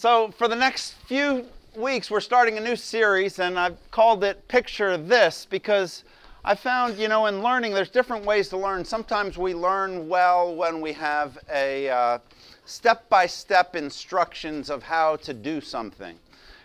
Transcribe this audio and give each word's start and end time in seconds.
So, 0.00 0.30
for 0.30 0.48
the 0.48 0.56
next 0.56 0.92
few 1.04 1.44
weeks, 1.76 2.10
we're 2.10 2.20
starting 2.20 2.56
a 2.56 2.60
new 2.62 2.74
series, 2.74 3.38
and 3.38 3.58
I've 3.58 3.76
called 3.90 4.24
it 4.24 4.48
Picture 4.48 4.96
This 4.96 5.44
because 5.44 6.04
I 6.42 6.54
found, 6.54 6.96
you 6.96 7.06
know, 7.06 7.26
in 7.26 7.42
learning, 7.42 7.74
there's 7.74 7.90
different 7.90 8.24
ways 8.24 8.48
to 8.48 8.56
learn. 8.56 8.82
Sometimes 8.82 9.36
we 9.36 9.52
learn 9.52 10.08
well 10.08 10.54
when 10.54 10.80
we 10.80 10.94
have 10.94 11.36
a 11.52 12.18
step 12.64 13.10
by 13.10 13.26
step 13.26 13.76
instructions 13.76 14.70
of 14.70 14.82
how 14.82 15.16
to 15.16 15.34
do 15.34 15.60
something. 15.60 16.18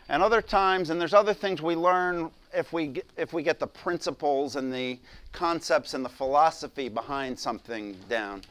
And 0.08 0.24
other 0.24 0.42
times, 0.42 0.90
and 0.90 1.02
there's 1.02 1.14
other 1.14 1.34
things 1.34 1.62
we 1.62 1.76
learn 1.76 2.32
if 2.54 2.72
we, 2.72 3.02
if 3.18 3.34
we 3.34 3.44
get 3.44 3.60
the 3.60 3.68
principles 3.68 4.56
and 4.56 4.74
the 4.74 4.98
concepts 5.34 5.94
and 5.94 6.06
the 6.06 6.10
philosophy 6.10 6.88
behind 6.88 7.38
something 7.38 7.98
down. 8.08 8.44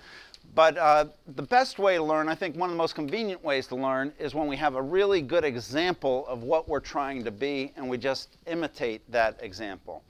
But 0.55 0.79
uh, 0.79 1.07
the 1.35 1.43
best 1.43 1.81
way 1.81 1.97
to 1.97 2.03
learn, 2.03 2.29
I 2.29 2.37
think 2.37 2.55
one 2.57 2.69
of 2.69 2.75
the 2.75 2.79
most 2.79 2.95
convenient 2.95 3.43
ways 3.43 3.67
to 3.69 3.77
learn, 3.77 4.13
is 4.21 4.35
when 4.35 4.47
we 4.47 4.57
have 4.57 4.77
a 4.77 4.83
really 4.83 5.21
good 5.21 5.45
example 5.45 6.27
of 6.29 6.45
what 6.45 6.69
we're 6.69 6.81
trying 6.81 7.25
to 7.25 7.33
be 7.33 7.73
and 7.77 7.89
we 7.89 7.99
just 7.99 8.37
imitate 8.47 9.03
that 9.11 9.37
example. 9.43 10.05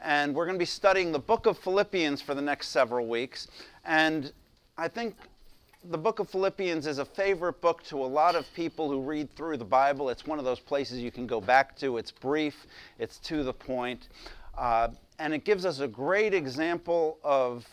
And 0.00 0.34
we're 0.34 0.46
going 0.46 0.56
to 0.56 0.62
be 0.62 0.64
studying 0.64 1.12
the 1.12 1.18
book 1.18 1.46
of 1.46 1.56
Philippians 1.58 2.20
for 2.20 2.34
the 2.34 2.42
next 2.42 2.68
several 2.68 3.06
weeks. 3.06 3.46
And 3.84 4.32
I 4.76 4.88
think 4.88 5.14
the 5.90 5.98
book 5.98 6.18
of 6.18 6.28
Philippians 6.28 6.86
is 6.86 6.98
a 6.98 7.04
favorite 7.04 7.60
book 7.60 7.84
to 7.84 8.02
a 8.02 8.06
lot 8.06 8.34
of 8.34 8.52
people 8.54 8.90
who 8.90 9.00
read 9.00 9.34
through 9.36 9.58
the 9.58 9.64
Bible. 9.64 10.10
It's 10.10 10.26
one 10.26 10.40
of 10.40 10.44
those 10.44 10.60
places 10.60 10.98
you 10.98 11.12
can 11.12 11.26
go 11.26 11.40
back 11.40 11.76
to. 11.78 11.98
It's 11.98 12.10
brief, 12.10 12.66
it's 12.98 13.18
to 13.20 13.44
the 13.44 13.52
point, 13.52 14.08
uh, 14.58 14.88
and 15.18 15.32
it 15.32 15.44
gives 15.44 15.64
us 15.64 15.80
a 15.80 15.88
great 15.88 16.34
example 16.34 17.18
of 17.22 17.66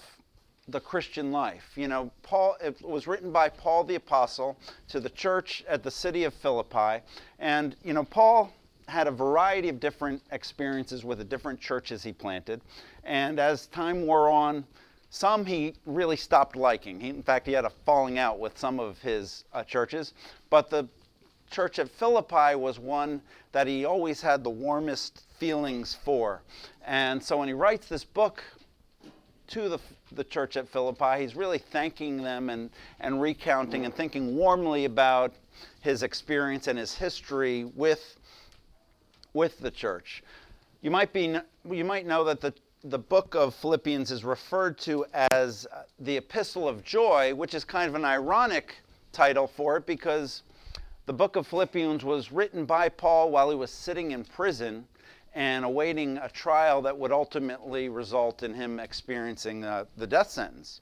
the 0.68 0.80
Christian 0.80 1.32
life. 1.32 1.72
You 1.76 1.88
know, 1.88 2.12
Paul 2.24 2.56
it 2.62 2.82
was 2.82 3.08
written 3.08 3.32
by 3.32 3.50
Paul 3.50 3.84
the 3.84 3.96
apostle 3.96 4.58
to 4.90 5.00
the 5.00 5.10
church 5.10 5.64
at 5.68 5.84
the 5.84 5.92
city 5.92 6.24
of 6.24 6.34
Philippi, 6.34 7.04
and 7.40 7.76
you 7.84 7.94
know, 7.94 8.04
Paul 8.04 8.54
had 8.88 9.08
a 9.08 9.12
variety 9.12 9.70
of 9.70 9.80
different 9.80 10.22
experiences 10.31 11.03
with 11.03 11.18
the 11.18 11.23
different 11.23 11.59
churches 11.59 12.03
he 12.03 12.14
planted, 12.14 12.62
and 13.03 13.40
as 13.40 13.68
time 13.68 14.06
wore 14.06 14.30
on, 14.30 14.66
some 15.09 15.45
he 15.45 15.73
really 15.86 16.18
stopped 16.18 16.56
liking. 16.56 17.00
He, 17.00 17.09
in 17.09 17.23
fact, 17.23 17.46
he 17.46 17.53
had 17.53 17.66
a 17.66 17.70
falling 17.70 18.18
out 18.18 18.40
with 18.40 18.58
some 18.58 18.80
of 18.80 19.00
his 19.00 19.44
uh, 19.53 19.64
churches, 19.64 20.14
but 20.50 20.70
the 20.70 20.88
church 21.50 21.80
at 21.80 21.90
Philippi 21.90 22.56
was 22.56 22.80
one 22.80 23.22
that 23.52 23.68
he 23.68 23.84
always 23.84 24.22
had 24.22 24.44
the 24.44 24.50
warmest 24.50 25.23
feelings 25.38 25.94
for. 25.94 26.42
And 26.86 27.22
so 27.22 27.38
when 27.38 27.50
he 27.50 27.53
writes 27.53 27.88
this 27.88 28.06
book 28.06 28.44
to 29.52 29.67
the, 29.67 29.80
the 30.13 30.23
church 30.23 30.57
at 30.57 30.67
Philippi. 30.67 31.21
He's 31.21 31.35
really 31.35 31.57
thanking 31.57 32.23
them 32.23 32.49
and, 32.49 32.69
and 32.99 33.21
recounting 33.21 33.85
and 33.85 33.94
thinking 33.94 34.35
warmly 34.35 34.85
about 34.85 35.33
his 35.81 36.03
experience 36.03 36.67
and 36.67 36.80
his 36.80 36.95
history 36.95 37.66
with, 37.75 38.17
with 39.33 39.59
the 39.59 39.69
church. 39.69 40.23
You 40.81 40.89
might, 40.89 41.11
be, 41.11 41.38
you 41.69 41.85
might 41.85 42.05
know 42.05 42.23
that 42.23 42.39
the, 42.39 42.53
the 42.85 42.97
book 42.97 43.35
of 43.35 43.53
Philippians 43.53 44.09
is 44.09 44.23
referred 44.23 44.77
to 44.79 45.05
as 45.31 45.67
uh, 45.72 45.83
the 45.99 46.17
Epistle 46.17 46.67
of 46.67 46.83
Joy, 46.83 47.35
which 47.35 47.53
is 47.53 47.63
kind 47.63 47.89
of 47.89 47.95
an 47.95 48.05
ironic 48.05 48.77
title 49.11 49.47
for 49.47 49.77
it 49.77 49.85
because 49.85 50.44
the 51.07 51.13
book 51.13 51.35
of 51.35 51.45
Philippians 51.45 52.05
was 52.05 52.31
written 52.31 52.63
by 52.66 52.88
Paul 52.88 53.31
while 53.31 53.49
he 53.49 53.55
was 53.55 53.69
sitting 53.69 54.11
in 54.11 54.23
prison 54.23 54.88
and 55.34 55.64
awaiting 55.64 56.18
a 56.18 56.30
trial 56.30 56.82
that 56.82 56.98
would 56.98 57.12
ultimately 57.12 57.90
result 57.90 58.44
in 58.44 58.54
him 58.54 58.80
experiencing 58.80 59.64
uh, 59.64 59.86
the 59.98 60.08
death 60.08 60.30
sentence. 60.30 60.82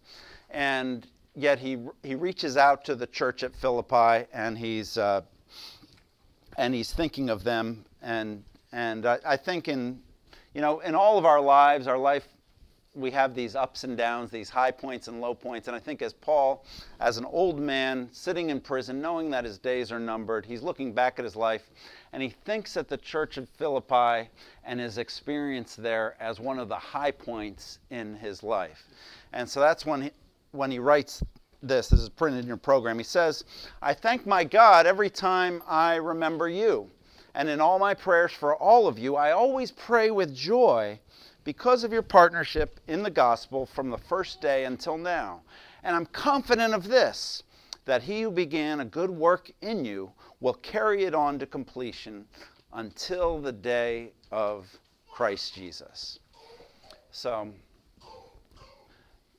And 0.50 1.06
yet 1.36 1.60
he, 1.60 1.78
he 2.04 2.16
reaches 2.16 2.58
out 2.58 2.84
to 2.86 2.96
the 2.96 3.08
church 3.08 3.44
at 3.44 3.56
Philippi 3.56 4.28
and 4.34 4.58
he's, 4.58 4.98
uh, 4.98 5.22
and 6.58 6.74
he's 6.74 6.92
thinking 6.92 7.30
of 7.30 7.44
them. 7.44 7.86
And, 8.02 8.44
and 8.72 9.06
I, 9.06 9.20
I 9.26 9.38
think 9.38 9.68
in, 9.68 10.00
you 10.54 10.62
know, 10.62 10.80
in 10.80 10.96
all 10.96 11.18
of 11.18 11.26
our 11.26 11.40
lives, 11.40 11.86
our 11.86 11.98
life 11.98 12.28
we 12.96 13.12
have 13.12 13.36
these 13.36 13.56
ups 13.56 13.84
and 13.84 13.96
downs, 13.96 14.32
these 14.32 14.50
high 14.50 14.72
points 14.72 15.08
and 15.08 15.22
low 15.22 15.34
points. 15.34 15.68
And 15.68 15.76
I 15.76 15.80
think 15.80 16.02
as 16.02 16.14
Paul, 16.14 16.66
as 17.00 17.18
an 17.18 17.26
old 17.26 17.60
man 17.60 18.10
sitting 18.12 18.50
in 18.50 18.60
prison, 18.60 19.02
knowing 19.02 19.30
that 19.30 19.46
his 19.46 19.60
days 19.60 19.92
are 19.92 20.00
numbered, 20.00 20.46
he's 20.46 20.64
looking 20.64 20.92
back 20.94 21.20
at 21.20 21.26
his 21.26 21.36
life 21.36 21.70
and 22.14 22.24
he 22.24 22.30
thinks 22.30 22.76
at 22.78 22.88
the 22.88 22.98
church 22.98 23.38
of 23.38 23.48
Philippi 23.50 24.30
and 24.64 24.80
his 24.80 24.98
experience 24.98 25.76
there 25.76 26.16
as 26.20 26.40
one 26.40 26.58
of 26.58 26.68
the 26.68 26.76
high 26.76 27.12
points 27.12 27.80
in 27.92 28.16
his 28.16 28.42
life. 28.42 28.84
And 29.34 29.48
so 29.48 29.60
that's 29.60 29.86
when 29.86 30.04
he, 30.04 30.12
when 30.52 30.72
he 30.72 30.80
writes 30.80 31.24
this. 31.62 31.90
This 31.90 32.00
is 32.00 32.10
printed 32.10 32.42
in 32.42 32.48
your 32.48 32.58
program. 32.58 32.98
He 32.98 33.04
says, 33.04 33.44
I 33.82 33.94
thank 33.94 34.26
my 34.26 34.44
God 34.44 34.88
every 34.88 35.10
time 35.10 35.62
I 35.68 35.96
remember 35.96 36.50
you. 36.50 36.90
And 37.36 37.48
in 37.48 37.62
all 37.62 37.78
my 37.78 37.94
prayers 37.94 38.32
for 38.32 38.56
all 38.56 38.88
of 38.88 38.98
you, 38.98 39.16
I 39.16 39.32
always 39.32 39.70
pray 39.72 40.10
with 40.10 40.36
joy 40.36 41.00
because 41.44 41.84
of 41.84 41.92
your 41.92 42.02
partnership 42.02 42.80
in 42.88 43.04
the 43.04 43.10
gospel 43.10 43.66
from 43.66 43.90
the 43.90 43.98
first 43.98 44.42
day 44.42 44.66
until 44.66 44.98
now. 44.98 45.42
And 45.84 45.96
I'm 45.96 46.06
confident 46.08 46.74
of 46.74 46.88
this 46.88 47.44
that 47.86 48.04
he 48.04 48.22
who 48.22 48.32
began 48.32 48.82
a 48.82 48.86
good 48.86 49.10
work 49.10 49.52
in 49.62 49.84
you 49.84 50.12
will 50.42 50.54
carry 50.54 51.06
it 51.06 51.16
on 51.16 51.40
to 51.40 51.46
completion 51.46 52.26
until 52.74 53.40
the 53.40 53.52
day 53.52 54.12
of 54.32 54.68
Christ 55.10 55.56
Jesus. 55.56 56.20
So, 57.12 57.52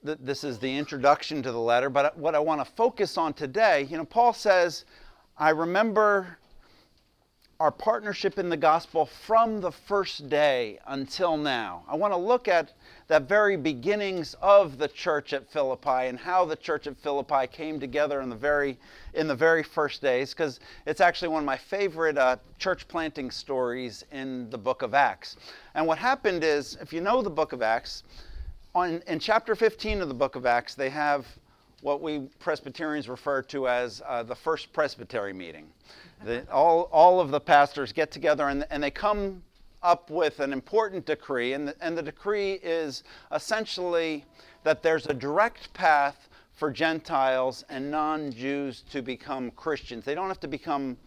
th- 0.05 0.19
this 0.21 0.43
is 0.43 0.59
the 0.59 0.77
introduction 0.77 1.43
to 1.43 1.53
the 1.53 1.61
letter, 1.61 1.89
but 1.89 2.19
what 2.19 2.35
I 2.35 2.41
want 2.41 2.65
to 2.65 2.73
focus 2.73 3.17
on 3.17 3.35
today, 3.35 3.87
you 3.89 3.97
know, 3.97 4.05
Paul 4.05 4.33
says, 4.33 4.85
I 5.39 5.51
remember 5.51 6.39
our 7.61 7.71
partnership 7.71 8.39
in 8.39 8.49
the 8.49 8.57
gospel 8.57 9.05
from 9.05 9.61
the 9.61 9.71
first 9.71 10.31
day 10.31 10.79
until 10.87 11.37
now. 11.37 11.85
I 11.87 11.95
want 11.95 12.15
to 12.15 12.17
look 12.17 12.49
at 12.49 12.73
the 13.07 13.21
very 13.21 13.59
beginnings 13.59 14.35
of 14.41 14.79
the 14.79 14.89
church 14.89 15.35
at 15.35 15.47
Philippi 15.53 16.07
and 16.09 16.19
how 16.19 16.47
the 16.47 16.57
church 16.57 16.87
at 16.87 16.97
Philippi 16.97 17.47
came 17.47 17.79
together 17.79 18.23
in 18.23 18.31
the 18.31 18.37
very 18.37 18.79
in 19.13 19.29
the 19.29 19.35
very 19.35 19.63
first 19.63 20.01
days 20.01 20.33
because 20.33 20.59
it's 20.87 21.03
actually 21.03 21.29
one 21.29 21.43
of 21.43 21.45
my 21.45 21.59
favorite 21.59 22.17
uh, 22.17 22.39
church 22.59 22.89
planting 22.89 23.31
stories 23.31 24.07
in 24.11 24.49
the 24.49 24.59
book 24.59 24.81
of 24.81 24.95
Acts. 24.95 25.37
And 25.75 25.87
what 25.87 25.99
happened 25.99 26.43
is, 26.43 26.79
if 26.81 26.95
you 26.95 27.03
know 27.03 27.21
the 27.21 27.29
book 27.29 27.53
of 27.53 27.61
Acts, 27.61 28.05
on, 28.75 29.03
in 29.07 29.19
chapter 29.19 29.55
15 29.55 30.01
of 30.01 30.09
the 30.09 30.15
book 30.15 30.35
of 30.35 30.47
Acts, 30.47 30.75
they 30.75 30.89
have 30.89 31.27
what 31.81 32.01
we 32.01 32.21
Presbyterians 32.39 33.09
refer 33.09 33.43
to 33.43 33.69
as 33.69 34.03
uh, 34.07 34.23
the 34.23 34.35
first 34.35 34.73
presbytery 34.73 35.33
meeting. 35.33 35.67
The, 36.25 36.51
all, 36.51 36.89
all 36.93 37.21
of 37.21 37.31
the 37.31 37.41
pastors 37.41 37.93
get 37.93 38.11
together 38.11 38.49
and, 38.49 38.67
and 38.71 38.83
they 38.83 38.91
come 38.91 39.43
up 39.83 40.11
with 40.11 40.41
an 40.41 40.53
important 40.53 41.07
decree, 41.07 41.55
and 41.55 41.69
the, 41.69 41.75
and 41.81 41.97
the 41.97 42.03
decree 42.03 42.55
is 42.63 43.03
essentially 43.33 44.25
that 44.63 44.83
there's 44.83 45.07
a 45.07 45.15
direct 45.15 45.73
path 45.73 46.29
for 46.53 46.71
Gentiles 46.71 47.65
and 47.71 47.91
non 47.91 48.31
Jews 48.31 48.85
to 48.91 49.01
become 49.01 49.51
Christians. 49.53 50.05
They 50.05 50.15
don't 50.15 50.29
have 50.29 50.41
to 50.41 50.49
become 50.49 50.99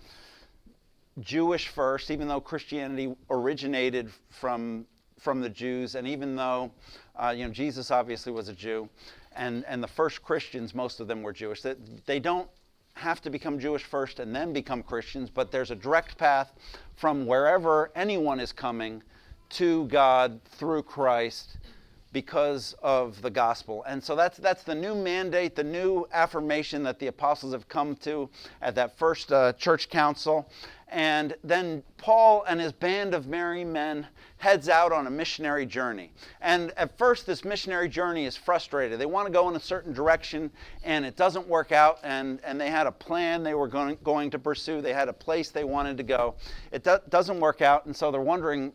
Jewish 1.19 1.67
first, 1.67 2.09
even 2.09 2.27
though 2.27 2.41
Christianity 2.41 3.15
originated 3.29 4.09
from, 4.31 4.87
from 5.19 5.41
the 5.41 5.49
Jews, 5.49 5.93
and 5.93 6.07
even 6.07 6.35
though 6.35 6.71
uh, 7.15 7.33
you 7.37 7.45
know, 7.45 7.51
Jesus 7.51 7.91
obviously 7.91 8.31
was 8.31 8.49
a 8.49 8.53
Jew, 8.53 8.89
and, 9.35 9.65
and 9.67 9.83
the 9.83 9.87
first 9.87 10.21
Christians, 10.21 10.73
most 10.73 10.99
of 10.99 11.07
them 11.07 11.21
were 11.21 11.33
Jewish. 11.33 11.61
They, 11.61 11.75
they 12.05 12.19
don't 12.19 12.49
have 12.95 13.21
to 13.21 13.29
become 13.29 13.59
Jewish 13.59 13.83
first 13.83 14.19
and 14.19 14.35
then 14.35 14.53
become 14.53 14.83
Christians, 14.83 15.29
but 15.29 15.51
there's 15.51 15.71
a 15.71 15.75
direct 15.75 16.17
path 16.17 16.53
from 16.95 17.25
wherever 17.25 17.91
anyone 17.95 18.39
is 18.39 18.51
coming 18.51 19.01
to 19.49 19.85
God 19.87 20.39
through 20.45 20.83
Christ 20.83 21.57
because 22.13 22.75
of 22.81 23.21
the 23.21 23.29
gospel. 23.29 23.83
And 23.87 24.01
so 24.01 24.15
that's, 24.15 24.37
that's 24.37 24.63
the 24.63 24.75
new 24.75 24.95
mandate, 24.95 25.55
the 25.55 25.63
new 25.63 26.07
affirmation 26.13 26.83
that 26.83 26.99
the 26.99 27.07
apostles 27.07 27.51
have 27.53 27.67
come 27.67 27.95
to 27.97 28.29
at 28.61 28.75
that 28.75 28.97
first 28.97 29.33
uh, 29.33 29.53
church 29.53 29.89
council. 29.89 30.47
And 30.89 31.35
then 31.43 31.81
Paul 31.97 32.45
and 32.47 32.61
his 32.61 32.71
band 32.71 33.15
of 33.15 33.25
merry 33.25 33.65
men 33.65 34.05
heads 34.37 34.69
out 34.69 34.91
on 34.91 35.07
a 35.07 35.09
missionary 35.09 35.65
journey. 35.65 36.11
And 36.39 36.71
at 36.77 36.95
first, 36.99 37.25
this 37.25 37.43
missionary 37.43 37.89
journey 37.89 38.25
is 38.25 38.37
frustrated. 38.37 38.99
They 38.99 39.07
want 39.07 39.25
to 39.25 39.33
go 39.33 39.49
in 39.49 39.55
a 39.55 39.59
certain 39.59 39.91
direction, 39.91 40.51
and 40.83 41.03
it 41.03 41.15
doesn't 41.15 41.47
work 41.47 41.71
out. 41.71 41.97
And, 42.03 42.39
and 42.43 42.61
they 42.61 42.69
had 42.69 42.85
a 42.85 42.91
plan 42.91 43.41
they 43.41 43.55
were 43.55 43.67
going, 43.67 43.97
going 44.03 44.29
to 44.29 44.39
pursue, 44.39 44.81
they 44.81 44.93
had 44.93 45.09
a 45.09 45.13
place 45.13 45.49
they 45.49 45.63
wanted 45.63 45.97
to 45.97 46.03
go. 46.03 46.35
It 46.71 46.83
do, 46.83 46.97
doesn't 47.09 47.39
work 47.39 47.63
out, 47.63 47.87
and 47.87 47.95
so 47.95 48.11
they're 48.11 48.21
wondering 48.21 48.71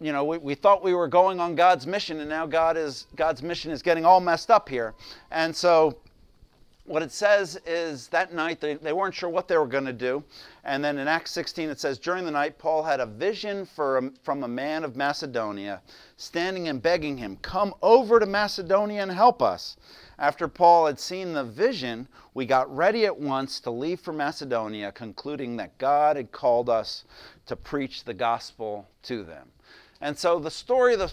you 0.00 0.12
know, 0.12 0.24
we, 0.24 0.38
we 0.38 0.54
thought 0.54 0.82
we 0.82 0.94
were 0.94 1.08
going 1.08 1.40
on 1.40 1.54
God's 1.54 1.86
mission, 1.86 2.20
and 2.20 2.28
now 2.28 2.46
God 2.46 2.76
is, 2.76 3.06
God's 3.16 3.42
mission 3.42 3.70
is 3.70 3.82
getting 3.82 4.04
all 4.04 4.20
messed 4.20 4.50
up 4.50 4.68
here. 4.68 4.94
And 5.30 5.54
so 5.54 5.98
what 6.90 7.02
it 7.02 7.12
says 7.12 7.56
is 7.66 8.08
that 8.08 8.32
night 8.32 8.60
they, 8.60 8.74
they 8.74 8.92
weren't 8.92 9.14
sure 9.14 9.28
what 9.28 9.46
they 9.46 9.56
were 9.56 9.66
going 9.66 9.84
to 9.84 9.92
do. 9.92 10.24
And 10.64 10.84
then 10.84 10.98
in 10.98 11.06
Acts 11.06 11.30
16 11.30 11.70
it 11.70 11.78
says, 11.78 11.98
During 11.98 12.24
the 12.24 12.32
night, 12.32 12.58
Paul 12.58 12.82
had 12.82 12.98
a 12.98 13.06
vision 13.06 13.68
a, 13.78 14.10
from 14.24 14.42
a 14.42 14.48
man 14.48 14.82
of 14.82 14.96
Macedonia, 14.96 15.82
standing 16.16 16.66
and 16.66 16.82
begging 16.82 17.16
him, 17.16 17.38
Come 17.42 17.74
over 17.80 18.18
to 18.18 18.26
Macedonia 18.26 19.02
and 19.02 19.12
help 19.12 19.40
us. 19.40 19.76
After 20.18 20.48
Paul 20.48 20.86
had 20.86 20.98
seen 20.98 21.32
the 21.32 21.44
vision, 21.44 22.08
we 22.34 22.44
got 22.44 22.74
ready 22.76 23.06
at 23.06 23.16
once 23.18 23.60
to 23.60 23.70
leave 23.70 24.00
for 24.00 24.12
Macedonia, 24.12 24.90
concluding 24.90 25.56
that 25.56 25.78
God 25.78 26.16
had 26.16 26.32
called 26.32 26.68
us 26.68 27.04
to 27.46 27.54
preach 27.54 28.02
the 28.02 28.14
gospel 28.14 28.88
to 29.04 29.22
them. 29.22 29.48
And 30.00 30.16
so 30.16 30.38
the 30.38 30.50
story 30.50 30.94
of 30.94 31.00
the 31.00 31.12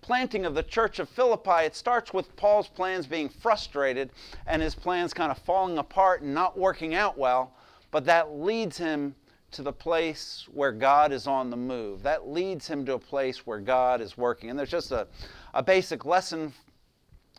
planting 0.00 0.44
of 0.44 0.54
the 0.54 0.62
church 0.62 0.98
of 0.98 1.08
Philippi, 1.08 1.64
it 1.64 1.76
starts 1.76 2.12
with 2.12 2.34
Paul's 2.36 2.68
plans 2.68 3.06
being 3.06 3.28
frustrated 3.28 4.10
and 4.46 4.62
his 4.62 4.74
plans 4.74 5.12
kind 5.12 5.30
of 5.30 5.38
falling 5.38 5.78
apart 5.78 6.22
and 6.22 6.34
not 6.34 6.58
working 6.58 6.94
out 6.94 7.18
well, 7.18 7.52
but 7.90 8.04
that 8.04 8.32
leads 8.32 8.78
him 8.78 9.14
to 9.50 9.62
the 9.62 9.72
place 9.72 10.46
where 10.52 10.72
God 10.72 11.12
is 11.12 11.26
on 11.26 11.50
the 11.50 11.56
move. 11.56 12.02
That 12.02 12.28
leads 12.28 12.68
him 12.68 12.84
to 12.86 12.94
a 12.94 12.98
place 12.98 13.46
where 13.46 13.60
God 13.60 14.00
is 14.00 14.16
working. 14.16 14.50
And 14.50 14.58
there's 14.58 14.70
just 14.70 14.92
a, 14.92 15.06
a 15.54 15.62
basic 15.62 16.04
lesson 16.04 16.52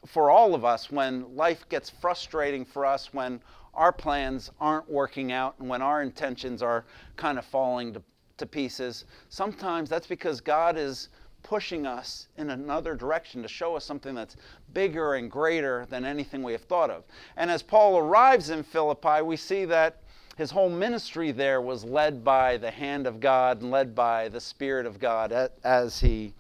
for 0.06 0.30
all 0.30 0.56
of 0.56 0.66
us 0.66 0.92
when 0.92 1.36
life 1.36 1.68
gets 1.70 1.90
frustrating 1.90 2.66
for 2.66 2.86
us, 2.86 3.14
when 3.14 3.42
our 3.74 3.92
plans 3.92 4.52
aren't 4.60 4.90
working 4.90 5.32
out, 5.32 5.56
and 5.60 5.70
when 5.70 5.82
our 5.82 6.02
intentions 6.02 6.64
are 6.64 6.86
kind 7.16 7.38
of 7.38 7.46
falling 7.46 7.94
to, 7.94 8.02
to 8.40 8.46
pieces. 8.46 9.06
Sometimes 9.30 9.90
that's 9.90 10.08
because 10.08 10.42
God 10.42 10.78
is 10.78 11.10
pushing 11.44 11.86
us 11.86 12.28
in 12.38 12.50
another 12.50 12.96
direction 12.96 13.42
to 13.42 13.48
show 13.48 13.76
us 13.76 13.86
something 13.86 14.14
that's 14.14 14.36
bigger 14.74 15.14
and 15.16 15.32
greater 15.32 15.86
than 15.90 16.06
anything 16.06 16.44
we 16.44 16.52
have 16.52 16.64
thought 16.64 16.90
of. 16.90 17.04
And 17.38 17.50
as 17.50 17.64
Paul 17.64 17.98
arrives 17.98 18.50
in 18.50 18.64
Philippi, 18.64 19.22
we 19.22 19.38
see 19.38 19.66
that 19.66 20.02
his 20.38 20.52
whole 20.52 20.70
ministry 20.70 21.32
there 21.32 21.62
was 21.62 21.84
led 21.84 22.24
by 22.24 22.58
the 22.58 22.72
hand 22.72 23.08
of 23.08 23.20
God 23.20 23.62
and 23.62 23.72
led 23.72 23.94
by 23.94 24.30
the 24.30 24.40
Spirit 24.40 24.86
of 24.86 25.00
God 25.00 25.34
as 25.64 26.00
he, 26.00 26.34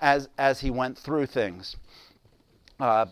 as, 0.00 0.28
as 0.38 0.60
he 0.60 0.70
went 0.70 0.98
through 0.98 1.26
things. 1.26 1.76
Uh, 2.80 3.06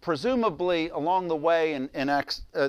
presumably, 0.00 0.90
along 0.90 1.28
the 1.28 1.36
way 1.36 1.72
in, 1.72 1.88
in 1.94 2.08
Acts, 2.08 2.42
uh, 2.54 2.68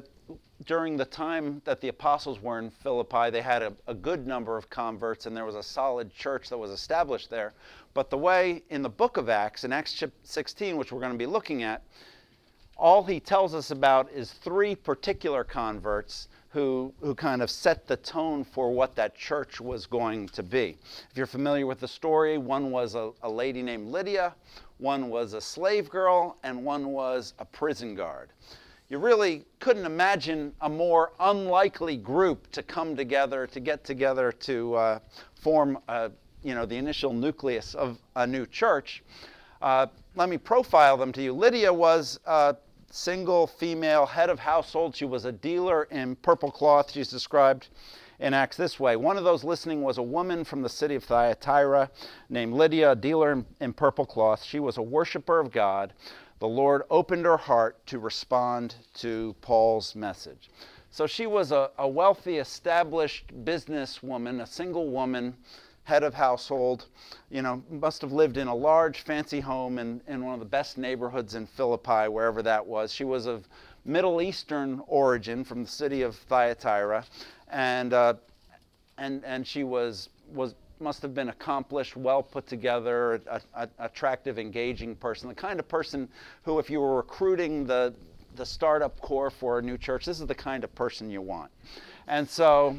during 0.65 0.97
the 0.97 1.05
time 1.05 1.61
that 1.65 1.79
the 1.79 1.87
apostles 1.87 2.41
were 2.41 2.59
in 2.59 2.69
Philippi, 2.69 3.29
they 3.29 3.41
had 3.41 3.61
a, 3.61 3.73
a, 3.87 3.93
good 3.93 4.27
number 4.27 4.57
of 4.57 4.69
converts 4.69 5.25
and 5.25 5.35
there 5.35 5.45
was 5.45 5.55
a 5.55 5.63
solid 5.63 6.13
church 6.13 6.49
that 6.49 6.57
was 6.57 6.71
established 6.71 7.29
there. 7.29 7.53
But 7.93 8.09
the 8.09 8.17
way 8.17 8.63
in 8.69 8.81
the 8.81 8.89
book 8.89 9.17
of 9.17 9.29
Acts, 9.29 9.63
in 9.63 9.71
Acts 9.71 10.03
16, 10.23 10.75
which 10.75 10.91
we're 10.91 10.99
going 10.99 11.13
to 11.13 11.17
be 11.17 11.25
looking 11.25 11.63
at, 11.63 11.83
all 12.77 13.03
he 13.03 13.19
tells 13.19 13.53
us 13.53 13.71
about 13.71 14.11
is 14.11 14.31
three 14.31 14.75
particular 14.75 15.43
converts 15.43 16.27
who, 16.49 16.93
who 17.01 17.13
kind 17.13 17.41
of 17.41 17.49
set 17.49 17.87
the 17.87 17.97
tone 17.97 18.43
for 18.43 18.71
what 18.71 18.95
that 18.95 19.15
church 19.15 19.61
was 19.61 19.85
going 19.85 20.27
to 20.29 20.43
be. 20.43 20.77
If 21.11 21.17
you're 21.17 21.25
familiar 21.25 21.67
with 21.67 21.79
the 21.79 21.87
story, 21.87 22.37
one 22.37 22.71
was 22.71 22.95
a, 22.95 23.11
a 23.21 23.29
lady 23.29 23.61
named 23.61 23.89
Lydia, 23.89 24.33
one 24.77 25.09
was 25.09 25.33
a 25.33 25.41
slave 25.41 25.89
girl, 25.89 26.37
and 26.43 26.63
one 26.63 26.87
was 26.87 27.33
a 27.39 27.45
prison 27.45 27.95
guard 27.95 28.29
you 28.89 28.97
really 28.97 29.45
couldn't 29.59 29.85
imagine 29.85 30.51
a 30.61 30.69
more 30.69 31.13
unlikely 31.19 31.95
group 31.95 32.49
to 32.51 32.63
come 32.63 32.95
together, 32.95 33.45
to 33.45 33.59
get 33.59 33.83
together 33.83 34.31
to 34.31 34.73
uh, 34.73 34.99
form, 35.35 35.77
uh, 35.87 36.09
you 36.43 36.55
know, 36.55 36.65
the 36.65 36.75
initial 36.75 37.13
nucleus 37.13 37.75
of 37.75 37.99
a 38.15 38.25
new 38.25 38.47
church. 38.47 39.03
Uh, 39.61 39.85
let 40.15 40.27
me 40.27 40.37
profile 40.37 40.97
them 40.97 41.11
to 41.11 41.21
you. 41.21 41.33
Lydia 41.33 41.71
was 41.71 42.19
a 42.25 42.55
single 42.89 43.45
female 43.45 44.07
head 44.07 44.29
of 44.29 44.39
household. 44.39 44.95
She 44.95 45.05
was 45.05 45.25
a 45.25 45.31
dealer 45.31 45.83
in 45.91 46.15
purple 46.15 46.49
cloth. 46.49 46.91
She's 46.91 47.09
described 47.09 47.67
in 48.19 48.33
Acts 48.33 48.57
this 48.57 48.79
way. 48.79 48.95
One 48.95 49.17
of 49.17 49.23
those 49.23 49.43
listening 49.43 49.83
was 49.83 49.99
a 49.99 50.03
woman 50.03 50.43
from 50.43 50.63
the 50.63 50.69
city 50.69 50.95
of 50.95 51.03
Thyatira 51.03 51.91
named 52.29 52.53
Lydia, 52.53 52.91
a 52.91 52.95
dealer 52.95 53.33
in, 53.33 53.45
in 53.61 53.71
purple 53.71 54.05
cloth. 54.05 54.43
She 54.43 54.59
was 54.59 54.77
a 54.77 54.81
worshiper 54.81 55.39
of 55.39 55.51
God 55.51 55.93
the 56.39 56.47
Lord 56.47 56.83
opened 56.89 57.25
her 57.25 57.37
heart 57.37 57.85
to 57.87 57.99
respond 57.99 58.75
to 58.95 59.35
Paul's 59.41 59.95
message. 59.95 60.49
So 60.91 61.05
she 61.05 61.27
was 61.27 61.51
a, 61.51 61.69
a 61.77 61.87
wealthy, 61.87 62.37
established 62.37 63.31
businesswoman, 63.43 64.41
a 64.41 64.47
single 64.47 64.89
woman, 64.89 65.35
head 65.83 66.03
of 66.03 66.13
household, 66.13 66.85
you 67.29 67.41
know, 67.41 67.63
must 67.69 68.01
have 68.01 68.11
lived 68.11 68.37
in 68.37 68.47
a 68.47 68.55
large, 68.55 69.01
fancy 69.01 69.39
home 69.39 69.79
in, 69.79 70.01
in 70.07 70.23
one 70.23 70.33
of 70.33 70.39
the 70.39 70.45
best 70.45 70.77
neighborhoods 70.77 71.35
in 71.35 71.47
Philippi, 71.47 72.07
wherever 72.07 72.41
that 72.43 72.65
was. 72.65 72.93
She 72.93 73.03
was 73.03 73.25
of 73.25 73.47
Middle 73.85 74.21
Eastern 74.21 74.81
origin 74.87 75.43
from 75.43 75.63
the 75.63 75.69
city 75.69 76.03
of 76.03 76.15
Thyatira, 76.15 77.05
and, 77.49 77.93
uh, 77.93 78.13
and, 78.97 79.25
and 79.25 79.45
she 79.45 79.63
was, 79.63 80.09
was 80.31 80.53
must 80.79 81.01
have 81.01 81.13
been 81.13 81.29
accomplished, 81.29 81.95
well 81.95 82.23
put 82.23 82.47
together, 82.47 83.21
a, 83.29 83.41
a, 83.53 83.69
attractive, 83.79 84.39
engaging 84.39 84.95
person. 84.95 85.29
The 85.29 85.35
kind 85.35 85.59
of 85.59 85.67
person 85.67 86.07
who, 86.43 86.59
if 86.59 86.69
you 86.69 86.79
were 86.79 86.95
recruiting 86.95 87.65
the, 87.65 87.93
the 88.35 88.45
startup 88.45 88.99
core 89.01 89.29
for 89.29 89.59
a 89.59 89.61
new 89.61 89.77
church, 89.77 90.05
this 90.05 90.19
is 90.19 90.27
the 90.27 90.35
kind 90.35 90.63
of 90.63 90.73
person 90.75 91.09
you 91.09 91.21
want. 91.21 91.51
And 92.07 92.29
so, 92.29 92.77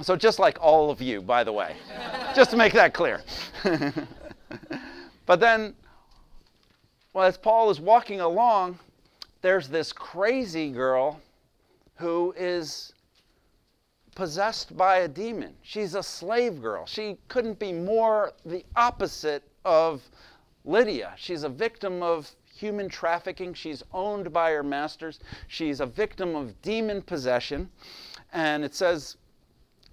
so 0.00 0.16
just 0.16 0.38
like 0.38 0.58
all 0.60 0.90
of 0.90 1.00
you, 1.00 1.20
by 1.20 1.44
the 1.44 1.52
way, 1.52 1.76
just 2.34 2.50
to 2.50 2.56
make 2.56 2.72
that 2.72 2.94
clear. 2.94 3.22
but 5.26 5.40
then, 5.40 5.74
well, 7.12 7.24
as 7.24 7.36
Paul 7.36 7.70
is 7.70 7.80
walking 7.80 8.20
along, 8.20 8.78
there's 9.42 9.68
this 9.68 9.92
crazy 9.92 10.70
girl 10.70 11.20
who 11.96 12.34
is 12.36 12.92
possessed 14.18 14.76
by 14.76 14.96
a 14.96 15.06
demon. 15.06 15.54
She's 15.62 15.94
a 15.94 16.02
slave 16.02 16.60
girl. 16.60 16.84
She 16.86 17.18
couldn't 17.28 17.60
be 17.60 17.72
more 17.72 18.32
the 18.44 18.64
opposite 18.74 19.44
of 19.64 20.02
Lydia. 20.64 21.14
She's 21.16 21.44
a 21.44 21.48
victim 21.48 22.02
of 22.02 22.28
human 22.52 22.88
trafficking. 22.88 23.54
She's 23.54 23.84
owned 23.94 24.32
by 24.32 24.50
her 24.50 24.64
masters. 24.64 25.20
She's 25.46 25.78
a 25.78 25.86
victim 25.86 26.34
of 26.34 26.60
demon 26.62 27.00
possession. 27.00 27.70
And 28.32 28.64
it 28.64 28.74
says, 28.74 29.18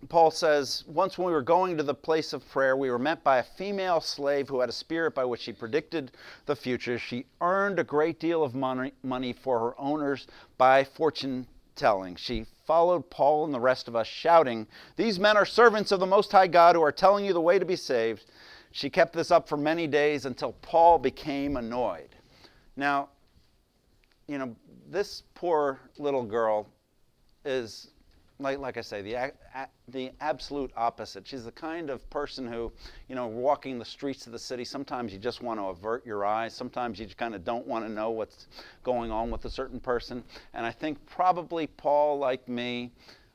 Paul 0.09 0.31
says, 0.31 0.83
once 0.87 1.19
when 1.19 1.27
we 1.27 1.33
were 1.33 1.43
going 1.43 1.77
to 1.77 1.83
the 1.83 1.93
place 1.93 2.33
of 2.33 2.49
prayer, 2.49 2.75
we 2.75 2.89
were 2.89 2.97
met 2.97 3.23
by 3.23 3.37
a 3.37 3.43
female 3.43 4.01
slave 4.01 4.49
who 4.49 4.59
had 4.59 4.69
a 4.69 4.73
spirit 4.73 5.13
by 5.13 5.23
which 5.23 5.41
she 5.41 5.53
predicted 5.53 6.13
the 6.47 6.55
future. 6.55 6.97
She 6.97 7.27
earned 7.41 7.77
a 7.77 7.83
great 7.83 8.19
deal 8.19 8.43
of 8.43 8.55
money, 8.55 8.91
money 9.03 9.33
for 9.33 9.59
her 9.59 9.79
owners 9.79 10.25
by 10.57 10.83
fortune 10.83 11.45
telling. 11.75 12.15
She 12.15 12.47
followed 12.65 13.09
Paul 13.09 13.45
and 13.45 13.53
the 13.53 13.59
rest 13.59 13.87
of 13.87 13.95
us, 13.95 14.07
shouting, 14.07 14.67
These 14.95 15.19
men 15.19 15.37
are 15.37 15.45
servants 15.45 15.91
of 15.91 15.99
the 15.99 16.05
Most 16.05 16.31
High 16.31 16.47
God 16.47 16.75
who 16.75 16.81
are 16.81 16.91
telling 16.91 17.25
you 17.25 17.33
the 17.33 17.41
way 17.41 17.59
to 17.59 17.65
be 17.65 17.75
saved. 17.75 18.25
She 18.71 18.89
kept 18.89 19.13
this 19.13 19.31
up 19.31 19.47
for 19.47 19.57
many 19.57 19.87
days 19.87 20.25
until 20.25 20.53
Paul 20.61 20.99
became 20.99 21.57
annoyed. 21.57 22.09
Now, 22.75 23.09
you 24.27 24.37
know, 24.37 24.55
this 24.89 25.23
poor 25.33 25.79
little 25.97 26.23
girl 26.23 26.67
is 27.45 27.91
like, 28.39 28.59
like 28.59 28.77
I 28.77 28.81
say, 28.81 29.01
the, 29.01 29.13
a, 29.13 29.31
the 29.87 30.11
absolute 30.19 30.71
opposite. 30.75 31.25
She's 31.25 31.45
the 31.45 31.51
kind 31.51 31.89
of 31.89 32.07
person 32.09 32.47
who, 32.47 32.71
you 33.07 33.15
know, 33.15 33.27
walking 33.27 33.79
the 33.79 33.85
streets 33.85 34.25
of 34.25 34.33
the 34.33 34.39
city, 34.39 34.65
sometimes 34.65 35.13
you 35.13 35.19
just 35.19 35.41
want 35.41 35.59
to 35.59 35.65
avert 35.67 36.05
your 36.05 36.25
eyes. 36.25 36.53
Sometimes 36.53 36.99
you 36.99 37.05
just 37.05 37.17
kind 37.17 37.33
of 37.33 37.45
don't 37.45 37.65
want 37.65 37.85
to 37.85 37.91
know 37.91 38.11
what's 38.11 38.47
going 38.83 39.11
on 39.11 39.31
with 39.31 39.45
a 39.45 39.49
certain 39.49 39.79
person. 39.79 40.23
And 40.53 40.65
I 40.65 40.71
think 40.71 41.03
probably 41.05 41.67
Paul, 41.67 42.17
like 42.17 42.47
me, 42.49 42.91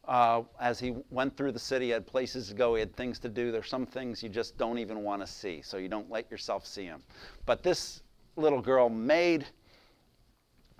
uh, 0.07 0.43
as 0.61 0.79
he 0.81 0.95
went 1.11 1.37
through 1.37 1.53
the 1.53 1.59
city, 1.59 1.91
had 1.91 2.07
places 2.07 2.49
to 2.49 2.55
go, 2.55 2.75
he 2.75 2.81
had 2.81 2.95
things 2.95 3.19
to 3.21 3.29
do. 3.29 3.53
There's 3.53 3.69
some 3.69 3.87
things 3.87 4.23
you 4.23 4.29
just 4.29 4.59
don't 4.59 4.79
even 4.79 5.03
want 5.03 5.23
to 5.23 5.27
see, 5.27 5.63
so 5.63 5.77
you 5.77 5.89
don't 5.89 6.11
let 6.11 6.31
yourself 6.31 6.67
see 6.67 6.87
them. 6.87 7.03
But 7.47 7.63
this 7.63 8.03
little 8.37 8.61
girl 8.61 8.89
made 8.89 9.47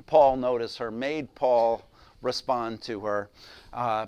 Paul 0.07 0.37
notice 0.37 0.77
her, 0.79 0.91
made 0.91 1.35
Paul 1.35 1.83
respond 2.23 2.83
to 2.83 3.01
her. 3.01 3.31
Uh, 3.73 4.07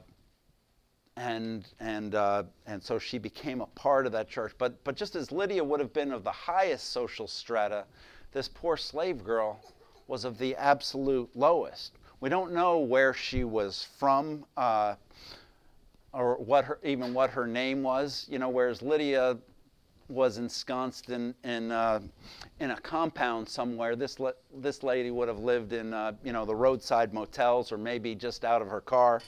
and 1.17 1.69
and 1.81 2.15
uh, 2.15 2.43
and 2.67 2.83
so 2.83 2.99
she 2.99 3.19
became 3.19 3.61
a 3.61 3.67
part 3.67 4.07
of 4.07 4.13
that 4.13 4.29
church. 4.29 4.53
But 4.59 4.83
but 4.85 4.97
just 4.97 5.15
as 5.15 5.31
Lydia 5.31 5.63
would 5.63 5.81
have 5.81 5.93
been 5.93 6.13
of 6.13 6.25
the 6.25 6.33
highest 6.33 6.91
social 6.91 7.29
strata, 7.29 7.85
this 8.33 8.49
poor 8.49 8.77
slave 8.77 9.23
girl 9.23 9.61
was 10.07 10.25
of 10.25 10.39
the 10.39 10.57
absolute 10.57 11.31
lowest. 11.35 11.93
We 12.21 12.29
don't 12.29 12.53
know 12.53 12.79
where 12.79 13.13
she 13.13 13.45
was 13.45 13.87
from, 13.99 14.45
uh, 14.57 14.95
or 16.13 16.37
what 16.37 16.65
her 16.65 16.79
even 16.83 17.13
what 17.13 17.31
her 17.31 17.47
name 17.47 17.83
was. 17.83 18.27
You 18.31 18.39
know, 18.39 18.49
whereas 18.49 18.81
Lydia 18.81 19.37
was 20.09 20.39
ensconced 20.39 21.11
in 21.11 21.35
in, 21.45 21.71
uh, 21.71 22.01
in 22.61 22.71
a 22.71 22.81
compound 22.81 23.49
somewhere. 23.49 23.97
This 23.97 24.21
la- 24.21 24.33
this 24.55 24.83
lady 24.83 25.11
would 25.11 25.29
have 25.29 25.39
lived 25.39 25.73
in 25.73 25.93
uh, 25.93 26.13
you 26.25 26.33
know 26.33 26.45
the 26.45 26.55
roadside 26.55 27.13
motels 27.13 27.73
or 27.73 27.79
maybe 27.79 28.15
just 28.15 28.45
out 28.45 28.63
of 28.63 28.69
her 28.69 28.81
car, 28.81 29.21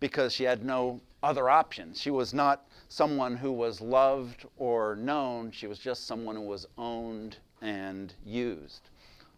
because 0.00 0.32
she 0.32 0.44
had 0.44 0.64
no 0.64 1.00
other 1.22 1.48
options. 1.48 2.00
She 2.00 2.10
was 2.10 2.32
not 2.34 2.66
someone 2.88 3.36
who 3.36 3.52
was 3.52 3.80
loved 3.80 4.46
or 4.56 4.96
known. 4.96 5.50
She 5.50 5.66
was 5.66 5.78
just 5.78 6.06
someone 6.06 6.36
who 6.36 6.42
was 6.42 6.66
owned 6.78 7.38
and 7.62 8.14
used, 8.24 8.90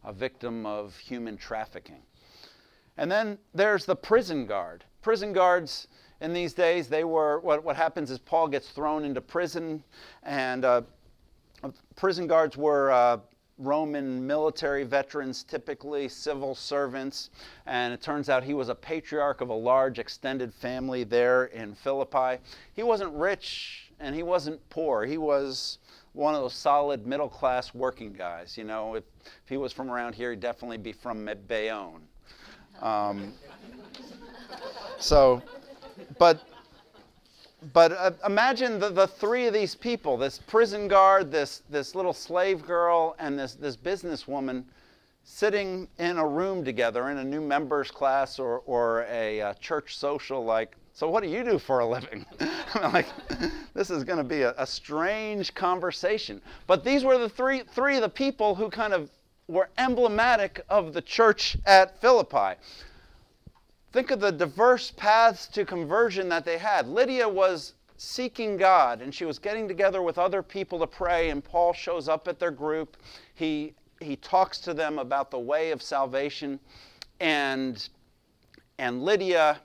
a 0.04 0.12
victim 0.12 0.66
of 0.66 0.97
human 0.97 1.37
trafficking. 1.37 2.02
And 2.97 3.11
then 3.11 3.38
there's 3.54 3.87
the 3.87 3.97
prison 3.97 4.45
guard. 4.45 4.85
Prison 5.02 5.33
guards 5.33 5.87
in 6.20 6.32
these 6.32 6.52
days, 6.52 6.88
they 6.88 7.04
were, 7.04 7.40
what, 7.40 7.62
what 7.64 7.76
happens 7.76 8.10
is 8.10 8.18
Paul 8.18 8.48
gets 8.48 8.68
thrown 8.68 9.04
into 9.04 9.20
prison, 9.20 9.82
and 10.22 10.64
uh, 10.64 10.82
prison 11.96 12.26
guards 12.26 12.56
were 12.56 12.90
uh, 12.90 13.18
Roman 13.58 14.25
military 14.25 14.84
veterans, 14.84 15.42
typically 15.42 16.08
civil 16.08 16.54
servants. 16.54 17.30
And 17.66 17.92
it 17.92 18.00
turns 18.00 18.28
out 18.28 18.44
he 18.44 18.54
was 18.54 18.68
a 18.68 18.75
patriarch 18.75 19.40
of 19.40 19.48
a 19.48 19.54
large 19.54 19.98
extended 19.98 20.54
family 20.54 21.04
there 21.04 21.46
in 21.46 21.75
Philippi. 21.75 22.40
He 22.75 22.82
wasn't 22.82 23.12
rich 23.12 23.90
and 24.00 24.14
he 24.14 24.22
wasn't 24.22 24.66
poor. 24.70 25.04
He 25.04 25.18
was 25.18 25.78
one 26.12 26.34
of 26.34 26.40
those 26.40 26.54
solid 26.54 27.06
middle 27.06 27.28
class 27.28 27.75
working 27.75 28.12
guys. 28.12 28.56
You 28.56 28.64
know, 28.64 28.94
if, 28.94 29.04
if 29.25 29.48
he 29.48 29.56
was 29.56 29.72
from 29.72 29.90
around 29.90 30.14
here, 30.14 30.30
he'd 30.30 30.40
definitely 30.40 30.78
be 30.78 30.92
from 30.92 31.28
Bayonne. 31.48 32.02
Um, 32.80 33.34
so, 34.98 35.42
but 36.19 36.43
but 37.73 37.93
uh, 37.93 38.12
imagine 38.25 38.78
the, 38.78 38.90
the 38.90 39.07
three 39.07 39.47
of 39.47 39.55
these 39.55 39.75
people 39.75 40.17
this 40.17 40.38
prison 40.38 40.87
guard, 40.87 41.33
this, 41.33 41.62
this 41.69 41.95
little 41.95 42.12
slave 42.12 42.64
girl, 42.64 43.17
and 43.19 43.38
this, 43.38 43.55
this 43.55 43.76
businesswoman 43.76 44.64
sitting 45.25 45.88
in 45.99 46.19
a 46.19 46.26
room 46.26 46.64
together 46.64 47.11
in 47.11 47.19
a 47.19 47.25
new 47.25 47.40
members 47.40 47.90
class 47.90 48.38
or, 48.38 48.61
or 48.61 49.07
a 49.11 49.40
uh, 49.40 49.55
church 49.55 49.99
social 49.99 50.45
like 50.45 50.75
so 50.95 51.09
what 51.09 51.23
do 51.23 51.28
you 51.28 51.45
do 51.45 51.61
for 51.61 51.78
a 51.78 51.87
living? 51.87 52.26
I'm 52.75 52.93
like 52.93 53.07
this 53.75 53.90
is 53.90 54.05
going 54.05 54.19
to 54.19 54.25
be 54.25 54.43
a, 54.43 54.55
a, 54.59 54.67
strange 54.67 55.55
conversation. 55.55 56.40
But 56.67 56.83
these 56.83 57.05
were 57.05 57.19
the 57.19 57.28
three 57.28 57.62
three 57.73 57.97
of 57.97 58.02
the 58.02 58.09
people 58.09 58.55
who 58.55 58.69
kind 58.69 58.93
of 58.93 59.11
were 59.47 59.69
emblematic 59.78 60.64
of 60.69 60.95
the 60.95 61.02
church 61.02 61.57
at 61.67 62.00
philippi 62.00 62.59
Think 63.92 64.11
of 64.11 64.21
the 64.21 64.30
diverse 64.30 64.90
paths 64.90 65.47
to 65.49 65.64
conversion 65.64 66.28
that 66.28 66.45
they 66.45 66.59
had. 66.59 66.88
Lydia 66.88 67.28
was 67.28 67.75
seeking 67.97 68.57
God 68.57 69.00
and 69.00 69.14
she 69.14 69.25
was 69.25 69.38
getting 69.38 69.66
together 69.66 70.02
with 70.02 70.18
other 70.18 70.42
people 70.42 70.78
to 70.78 70.87
pray, 70.87 71.30
and 71.30 71.42
Paul 71.42 71.73
shows 71.73 72.09
up 72.09 72.28
at 72.28 72.38
their 72.38 72.50
group. 72.50 72.97
He, 73.35 73.75
he 74.00 74.16
talks 74.16 74.59
to 74.61 74.75
them 74.75 74.99
about 74.99 75.30
the 75.30 75.38
way 75.38 75.71
of 75.71 75.83
salvation, 75.83 76.61
and, 77.18 77.88
and 78.78 79.02
Lydia 79.02 79.61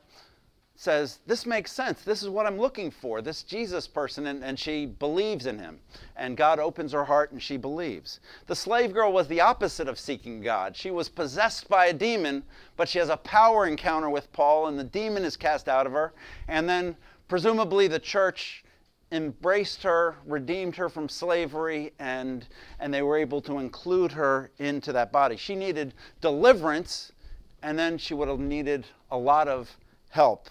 says, 0.84 1.20
This 1.26 1.46
makes 1.46 1.72
sense. 1.72 2.02
This 2.02 2.22
is 2.22 2.30
what 2.30 2.46
I'm 2.46 2.60
looking 2.60 2.92
for, 2.92 3.22
this 3.22 3.42
Jesus 3.42 3.88
person. 3.88 4.28
And, 4.28 4.44
and 4.44 4.60
she 4.60 4.86
believes 4.86 5.46
in 5.46 5.58
him. 5.58 5.80
And 6.18 6.36
God 6.36 6.60
opens 6.60 6.92
her 6.92 7.06
heart 7.06 7.32
and 7.32 7.42
she 7.42 7.56
believes. 7.58 8.20
The 8.48 8.56
slave 8.56 8.94
girl 8.94 9.14
was 9.14 9.28
the 9.28 9.42
opposite 9.42 9.88
of 9.88 9.98
seeking 9.98 10.42
God. 10.42 10.76
She 10.76 10.92
was 10.92 11.08
possessed 11.08 11.70
by 11.70 11.88
a 11.88 11.94
demon, 11.94 12.44
but 12.76 12.90
she 12.90 13.00
has 13.00 13.10
a 13.10 13.18
power 13.18 13.66
encounter 13.66 14.10
with 14.10 14.32
Paul, 14.34 14.68
and 14.68 14.78
the 14.78 14.84
demon 14.84 15.24
is 15.24 15.38
cast 15.38 15.70
out 15.70 15.88
of 15.88 15.94
her. 15.94 16.14
And 16.48 16.68
then, 16.68 16.98
presumably, 17.30 17.88
the 17.88 18.00
church 18.00 18.66
embraced 19.12 19.84
her, 19.84 20.18
redeemed 20.26 20.76
her 20.76 20.90
from 20.90 21.08
slavery, 21.08 21.94
and, 22.00 22.46
and 22.80 22.94
they 22.94 23.04
were 23.04 23.18
able 23.18 23.42
to 23.42 23.60
include 23.60 24.12
her 24.12 24.52
into 24.58 24.92
that 24.92 25.12
body. 25.12 25.38
She 25.38 25.56
needed 25.56 25.94
deliverance, 26.20 27.14
and 27.62 27.80
then 27.80 27.98
she 27.98 28.14
would 28.14 28.28
have 28.28 28.40
needed 28.40 28.86
a 29.12 29.18
lot 29.18 29.48
of 29.48 29.78
help 30.10 30.50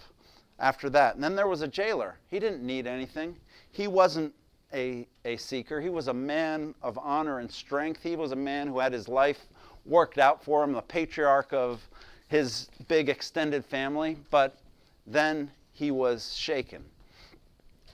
after 0.59 0.89
that. 0.91 1.15
And 1.15 1.23
then 1.23 1.35
there 1.35 1.47
was 1.47 1.61
a 1.61 1.67
jailer. 1.67 2.17
He 2.29 2.39
didn't 2.39 2.63
need 2.63 2.87
anything. 2.87 3.35
He 3.71 3.87
wasn't 3.87 4.33
a, 4.73 5.07
a 5.25 5.37
seeker. 5.37 5.79
He 5.81 5.89
was 5.89 6.07
a 6.07 6.13
man 6.13 6.73
of 6.81 6.97
honor 6.97 7.39
and 7.39 7.51
strength. 7.51 8.01
He 8.01 8.15
was 8.15 8.31
a 8.31 8.35
man 8.35 8.67
who 8.67 8.79
had 8.79 8.93
his 8.93 9.07
life 9.07 9.45
worked 9.85 10.17
out 10.17 10.43
for 10.43 10.63
him, 10.63 10.73
the 10.73 10.81
patriarch 10.81 11.53
of 11.53 11.81
his 12.27 12.69
big 12.87 13.09
extended 13.09 13.65
family. 13.65 14.17
But 14.31 14.57
then 15.05 15.51
he 15.73 15.91
was 15.91 16.35
shaken. 16.35 16.83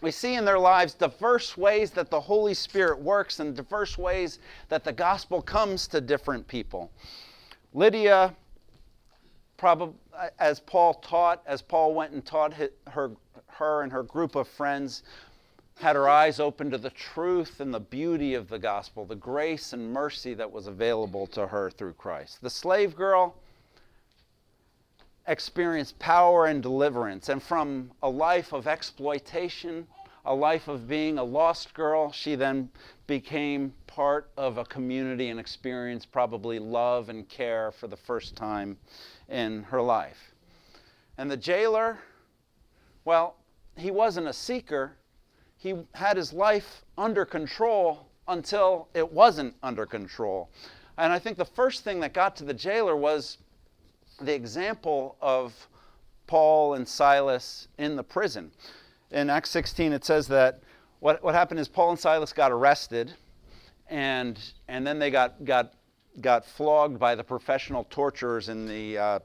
We 0.01 0.11
see 0.11 0.35
in 0.35 0.45
their 0.45 0.59
lives 0.59 0.93
diverse 0.93 1.57
ways 1.57 1.91
that 1.91 2.09
the 2.09 2.21
Holy 2.21 2.53
Spirit 2.53 2.99
works 3.01 3.41
and 3.41 3.53
diverse 3.53 3.97
ways 3.97 4.39
that 4.69 4.85
the 4.85 4.93
gospel 4.93 5.41
comes 5.41 5.87
to 5.87 5.99
different 5.99 6.47
people. 6.47 6.89
Lydia 7.73 8.33
probably 9.57 9.95
as 10.39 10.59
Paul 10.59 10.95
taught, 10.95 11.41
as 11.45 11.61
Paul 11.61 11.93
went 11.93 12.13
and 12.13 12.25
taught 12.25 12.53
her, 12.53 13.11
her 13.47 13.81
and 13.81 13.91
her 13.91 14.03
group 14.03 14.35
of 14.35 14.47
friends, 14.47 15.03
had 15.79 15.95
her 15.95 16.09
eyes 16.09 16.39
open 16.39 16.71
to 16.71 16.77
the 16.77 16.89
truth 16.89 17.59
and 17.59 17.73
the 17.73 17.79
beauty 17.79 18.33
of 18.33 18.49
the 18.49 18.59
gospel, 18.59 19.05
the 19.05 19.15
grace 19.15 19.71
and 19.71 19.93
mercy 19.93 20.33
that 20.33 20.51
was 20.51 20.67
available 20.67 21.25
to 21.27 21.47
her 21.47 21.69
through 21.69 21.93
Christ. 21.93 22.41
The 22.41 22.49
slave 22.49 22.95
girl 22.95 23.35
experienced 25.27 25.97
power 25.99 26.47
and 26.47 26.61
deliverance, 26.61 27.29
and 27.29 27.41
from 27.41 27.91
a 28.01 28.09
life 28.09 28.51
of 28.51 28.67
exploitation, 28.67 29.87
a 30.29 30.35
life 30.35 30.67
of 30.67 30.87
being 30.87 31.17
a 31.17 31.23
lost 31.23 31.73
girl, 31.73 32.11
she 32.11 32.35
then 32.35 32.69
became 33.07 33.73
part 33.87 34.29
of 34.37 34.59
a 34.59 34.63
community 34.65 35.29
and 35.29 35.39
experienced 35.39 36.11
probably 36.11 36.59
love 36.59 37.09
and 37.09 37.27
care 37.27 37.71
for 37.71 37.87
the 37.87 37.97
first 37.97 38.35
time 38.35 38.77
in 39.27 39.63
her 39.63 39.81
life. 39.81 40.35
And 41.17 41.31
the 41.31 41.35
jailer, 41.35 41.97
well, 43.05 43.37
he 43.75 43.89
wasn't 43.89 44.27
a 44.27 44.33
seeker. 44.33 44.93
He 45.57 45.73
had 45.95 46.15
his 46.15 46.31
life 46.31 46.85
under 46.95 47.25
control 47.25 48.05
until 48.27 48.87
it 48.93 49.11
wasn't 49.11 49.55
under 49.63 49.87
control. 49.87 50.51
And 50.99 51.11
I 51.11 51.17
think 51.17 51.37
the 51.37 51.45
first 51.45 51.83
thing 51.83 51.99
that 52.01 52.13
got 52.13 52.35
to 52.35 52.43
the 52.43 52.53
jailer 52.53 52.95
was 52.95 53.39
the 54.21 54.35
example 54.35 55.17
of 55.21 55.67
Paul 56.27 56.75
and 56.75 56.87
Silas 56.87 57.67
in 57.79 57.95
the 57.95 58.03
prison. 58.03 58.51
In 59.11 59.29
Acts 59.29 59.49
16, 59.49 59.93
it 59.93 60.05
says 60.05 60.27
that 60.27 60.61
what, 60.99 61.23
what 61.23 61.33
happened 61.33 61.59
is 61.59 61.67
Paul 61.67 61.91
and 61.91 61.99
Silas 61.99 62.33
got 62.33 62.51
arrested, 62.51 63.13
and, 63.89 64.39
and 64.67 64.85
then 64.85 64.99
they 64.99 65.09
got, 65.09 65.43
got 65.45 65.73
got 66.21 66.45
flogged 66.45 66.99
by 66.99 67.15
the 67.15 67.23
professional 67.23 67.85
torturers 67.89 68.49
in 68.49 68.65
the, 68.65 68.97
uh, 68.97 69.19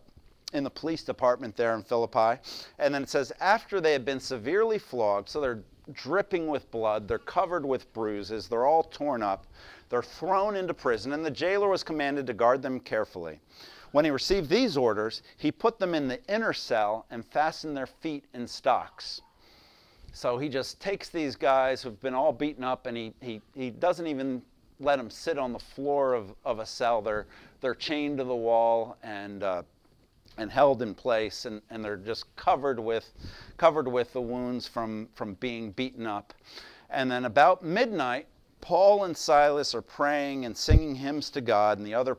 in 0.52 0.64
the 0.64 0.70
police 0.70 1.02
department 1.02 1.56
there 1.56 1.74
in 1.74 1.82
Philippi. 1.82 2.40
And 2.78 2.94
then 2.94 3.02
it 3.02 3.08
says, 3.08 3.32
after 3.40 3.80
they 3.80 3.92
had 3.92 4.04
been 4.04 4.20
severely 4.20 4.78
flogged, 4.78 5.28
so 5.28 5.40
they're 5.40 5.62
dripping 5.92 6.46
with 6.46 6.70
blood, 6.70 7.08
they're 7.08 7.18
covered 7.18 7.66
with 7.66 7.92
bruises, 7.92 8.48
they're 8.48 8.66
all 8.66 8.84
torn 8.84 9.22
up, 9.22 9.46
they're 9.88 10.02
thrown 10.02 10.56
into 10.56 10.74
prison, 10.74 11.12
and 11.12 11.24
the 11.24 11.30
jailer 11.30 11.68
was 11.68 11.82
commanded 11.82 12.26
to 12.26 12.34
guard 12.34 12.62
them 12.62 12.80
carefully. 12.80 13.40
When 13.92 14.04
he 14.04 14.10
received 14.10 14.48
these 14.48 14.76
orders, 14.76 15.22
he 15.36 15.52
put 15.52 15.78
them 15.78 15.94
in 15.94 16.08
the 16.08 16.24
inner 16.32 16.52
cell 16.52 17.06
and 17.10 17.24
fastened 17.24 17.76
their 17.76 17.86
feet 17.86 18.24
in 18.34 18.48
stocks. 18.48 19.20
So 20.14 20.38
he 20.38 20.48
just 20.48 20.80
takes 20.80 21.08
these 21.08 21.34
guys 21.34 21.82
who've 21.82 22.00
been 22.00 22.14
all 22.14 22.32
beaten 22.32 22.62
up 22.62 22.86
and 22.86 22.96
he, 22.96 23.12
he, 23.20 23.42
he 23.52 23.70
doesn't 23.70 24.06
even 24.06 24.42
let 24.78 24.96
them 24.96 25.10
sit 25.10 25.38
on 25.38 25.52
the 25.52 25.58
floor 25.58 26.14
of, 26.14 26.32
of 26.44 26.60
a 26.60 26.66
cell. 26.66 27.02
They're, 27.02 27.26
they're 27.60 27.74
chained 27.74 28.18
to 28.18 28.24
the 28.24 28.34
wall 28.34 28.96
and, 29.02 29.42
uh, 29.42 29.62
and 30.38 30.52
held 30.52 30.82
in 30.82 30.94
place, 30.94 31.46
and, 31.46 31.60
and 31.68 31.84
they're 31.84 31.96
just 31.96 32.34
covered 32.36 32.78
with, 32.78 33.12
covered 33.56 33.88
with 33.88 34.12
the 34.12 34.20
wounds 34.20 34.68
from, 34.68 35.08
from 35.14 35.34
being 35.34 35.72
beaten 35.72 36.06
up. 36.06 36.32
And 36.90 37.10
then 37.10 37.24
about 37.24 37.64
midnight, 37.64 38.28
Paul 38.60 39.04
and 39.04 39.16
Silas 39.16 39.74
are 39.74 39.82
praying 39.82 40.44
and 40.44 40.56
singing 40.56 40.94
hymns 40.94 41.28
to 41.30 41.40
God, 41.40 41.78
and 41.78 41.86
the 41.86 41.94
other 41.94 42.16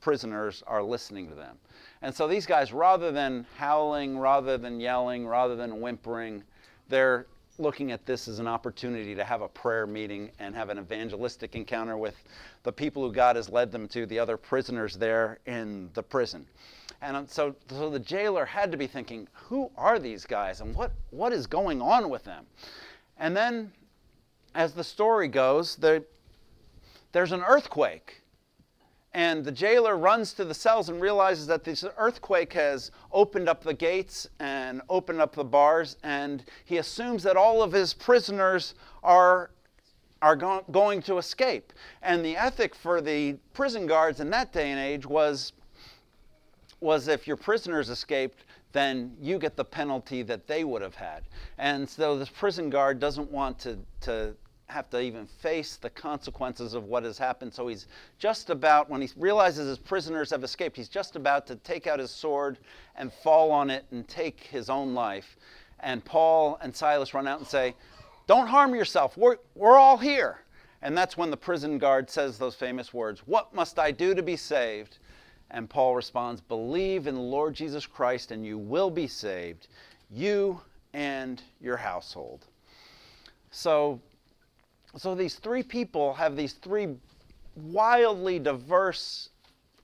prisoners 0.00 0.62
are 0.66 0.82
listening 0.82 1.28
to 1.28 1.34
them. 1.34 1.56
And 2.02 2.14
so 2.14 2.28
these 2.28 2.46
guys, 2.46 2.74
rather 2.74 3.10
than 3.10 3.46
howling, 3.56 4.18
rather 4.18 4.58
than 4.58 4.80
yelling, 4.80 5.26
rather 5.26 5.56
than 5.56 5.80
whimpering, 5.80 6.42
they're 6.92 7.26
looking 7.58 7.90
at 7.90 8.04
this 8.06 8.28
as 8.28 8.38
an 8.38 8.46
opportunity 8.46 9.14
to 9.14 9.24
have 9.24 9.40
a 9.40 9.48
prayer 9.48 9.86
meeting 9.86 10.30
and 10.38 10.54
have 10.54 10.68
an 10.68 10.78
evangelistic 10.78 11.54
encounter 11.54 11.96
with 11.96 12.16
the 12.62 12.72
people 12.72 13.02
who 13.02 13.12
God 13.12 13.36
has 13.36 13.48
led 13.48 13.72
them 13.72 13.88
to, 13.88 14.06
the 14.06 14.18
other 14.18 14.36
prisoners 14.36 14.96
there 14.96 15.38
in 15.46 15.90
the 15.94 16.02
prison. 16.02 16.46
And 17.00 17.16
um, 17.16 17.26
so, 17.26 17.54
so 17.68 17.90
the 17.90 17.98
jailer 17.98 18.44
had 18.44 18.70
to 18.72 18.78
be 18.78 18.86
thinking, 18.86 19.26
who 19.32 19.70
are 19.76 19.98
these 19.98 20.24
guys 20.24 20.60
and 20.60 20.74
what, 20.74 20.92
what 21.10 21.32
is 21.32 21.46
going 21.46 21.82
on 21.82 22.10
with 22.10 22.24
them? 22.24 22.46
And 23.18 23.36
then, 23.36 23.72
as 24.54 24.72
the 24.72 24.84
story 24.84 25.28
goes, 25.28 25.76
there, 25.76 26.02
there's 27.12 27.32
an 27.32 27.42
earthquake 27.42 28.21
and 29.14 29.44
the 29.44 29.52
jailer 29.52 29.96
runs 29.96 30.32
to 30.34 30.44
the 30.44 30.54
cells 30.54 30.88
and 30.88 31.00
realizes 31.00 31.46
that 31.46 31.64
this 31.64 31.84
earthquake 31.98 32.52
has 32.54 32.90
opened 33.12 33.48
up 33.48 33.62
the 33.62 33.74
gates 33.74 34.26
and 34.40 34.80
opened 34.88 35.20
up 35.20 35.34
the 35.34 35.44
bars, 35.44 35.96
and 36.02 36.44
he 36.64 36.78
assumes 36.78 37.22
that 37.22 37.36
all 37.36 37.62
of 37.62 37.72
his 37.72 37.92
prisoners 37.92 38.74
are, 39.02 39.50
are 40.22 40.36
go- 40.36 40.64
going 40.70 41.02
to 41.02 41.18
escape. 41.18 41.74
And 42.02 42.24
the 42.24 42.36
ethic 42.36 42.74
for 42.74 43.02
the 43.02 43.36
prison 43.52 43.86
guards 43.86 44.20
in 44.20 44.30
that 44.30 44.50
day 44.50 44.70
and 44.70 44.80
age 44.80 45.04
was, 45.04 45.52
was 46.80 47.06
if 47.08 47.26
your 47.26 47.36
prisoners 47.36 47.90
escaped, 47.90 48.44
then 48.72 49.14
you 49.20 49.38
get 49.38 49.56
the 49.56 49.64
penalty 49.64 50.22
that 50.22 50.46
they 50.46 50.64
would 50.64 50.80
have 50.80 50.94
had. 50.94 51.24
And 51.58 51.86
so 51.86 52.18
this 52.18 52.30
prison 52.30 52.70
guard 52.70 52.98
doesn't 52.98 53.30
want 53.30 53.58
to, 53.60 53.78
to 54.00 54.34
have 54.72 54.90
to 54.90 55.00
even 55.00 55.26
face 55.26 55.76
the 55.76 55.90
consequences 55.90 56.74
of 56.74 56.84
what 56.84 57.04
has 57.04 57.18
happened. 57.18 57.52
So 57.52 57.68
he's 57.68 57.86
just 58.18 58.50
about, 58.50 58.90
when 58.90 59.00
he 59.00 59.10
realizes 59.16 59.68
his 59.68 59.78
prisoners 59.78 60.30
have 60.30 60.42
escaped, 60.42 60.76
he's 60.76 60.88
just 60.88 61.16
about 61.16 61.46
to 61.46 61.56
take 61.56 61.86
out 61.86 61.98
his 61.98 62.10
sword 62.10 62.58
and 62.96 63.12
fall 63.12 63.50
on 63.50 63.70
it 63.70 63.84
and 63.90 64.06
take 64.08 64.40
his 64.40 64.68
own 64.68 64.94
life. 64.94 65.36
And 65.80 66.04
Paul 66.04 66.58
and 66.62 66.74
Silas 66.74 67.14
run 67.14 67.28
out 67.28 67.38
and 67.38 67.48
say, 67.48 67.74
Don't 68.26 68.46
harm 68.46 68.74
yourself. 68.74 69.16
We're, 69.16 69.36
we're 69.54 69.76
all 69.76 69.98
here. 69.98 70.38
And 70.82 70.98
that's 70.98 71.16
when 71.16 71.30
the 71.30 71.36
prison 71.36 71.78
guard 71.78 72.10
says 72.10 72.38
those 72.38 72.54
famous 72.54 72.92
words 72.92 73.20
What 73.26 73.54
must 73.54 73.78
I 73.78 73.90
do 73.90 74.14
to 74.14 74.22
be 74.22 74.36
saved? 74.36 74.98
And 75.50 75.68
Paul 75.68 75.94
responds, 75.94 76.40
Believe 76.40 77.06
in 77.06 77.14
the 77.14 77.20
Lord 77.20 77.54
Jesus 77.54 77.86
Christ 77.86 78.30
and 78.30 78.44
you 78.44 78.58
will 78.58 78.90
be 78.90 79.06
saved, 79.06 79.68
you 80.10 80.60
and 80.94 81.42
your 81.60 81.76
household. 81.76 82.46
So, 83.50 84.00
so 84.96 85.14
these 85.14 85.36
three 85.36 85.62
people 85.62 86.14
have 86.14 86.36
these 86.36 86.52
three 86.52 86.96
wildly 87.56 88.38
diverse 88.38 89.30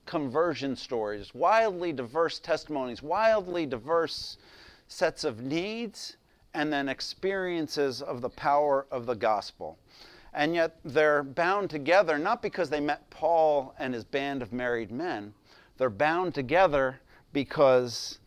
conversion 0.05 0.75
stories, 0.75 1.33
wildly 1.33 1.91
diverse 1.93 2.39
testimonies, 2.39 3.01
wildly 3.01 3.65
diverse 3.65 4.37
sets 4.87 5.23
of 5.23 5.41
needs, 5.41 6.17
and 6.53 6.73
then 6.73 6.89
experiences 6.89 8.01
of 8.01 8.21
the 8.21 8.29
power 8.29 8.87
of 8.91 9.05
the 9.05 9.13
gospel. 9.15 9.77
And 10.33 10.55
yet 10.55 10.77
they're 10.83 11.23
bound 11.23 11.69
together 11.69 12.17
not 12.17 12.41
because 12.41 12.69
they 12.69 12.79
met 12.79 13.09
Paul 13.09 13.73
and 13.79 13.93
his 13.93 14.03
band 14.03 14.41
of 14.41 14.53
married 14.53 14.91
men, 14.91 15.33
they're 15.77 15.89
bound 15.89 16.35
together 16.35 16.99
because 17.33 18.19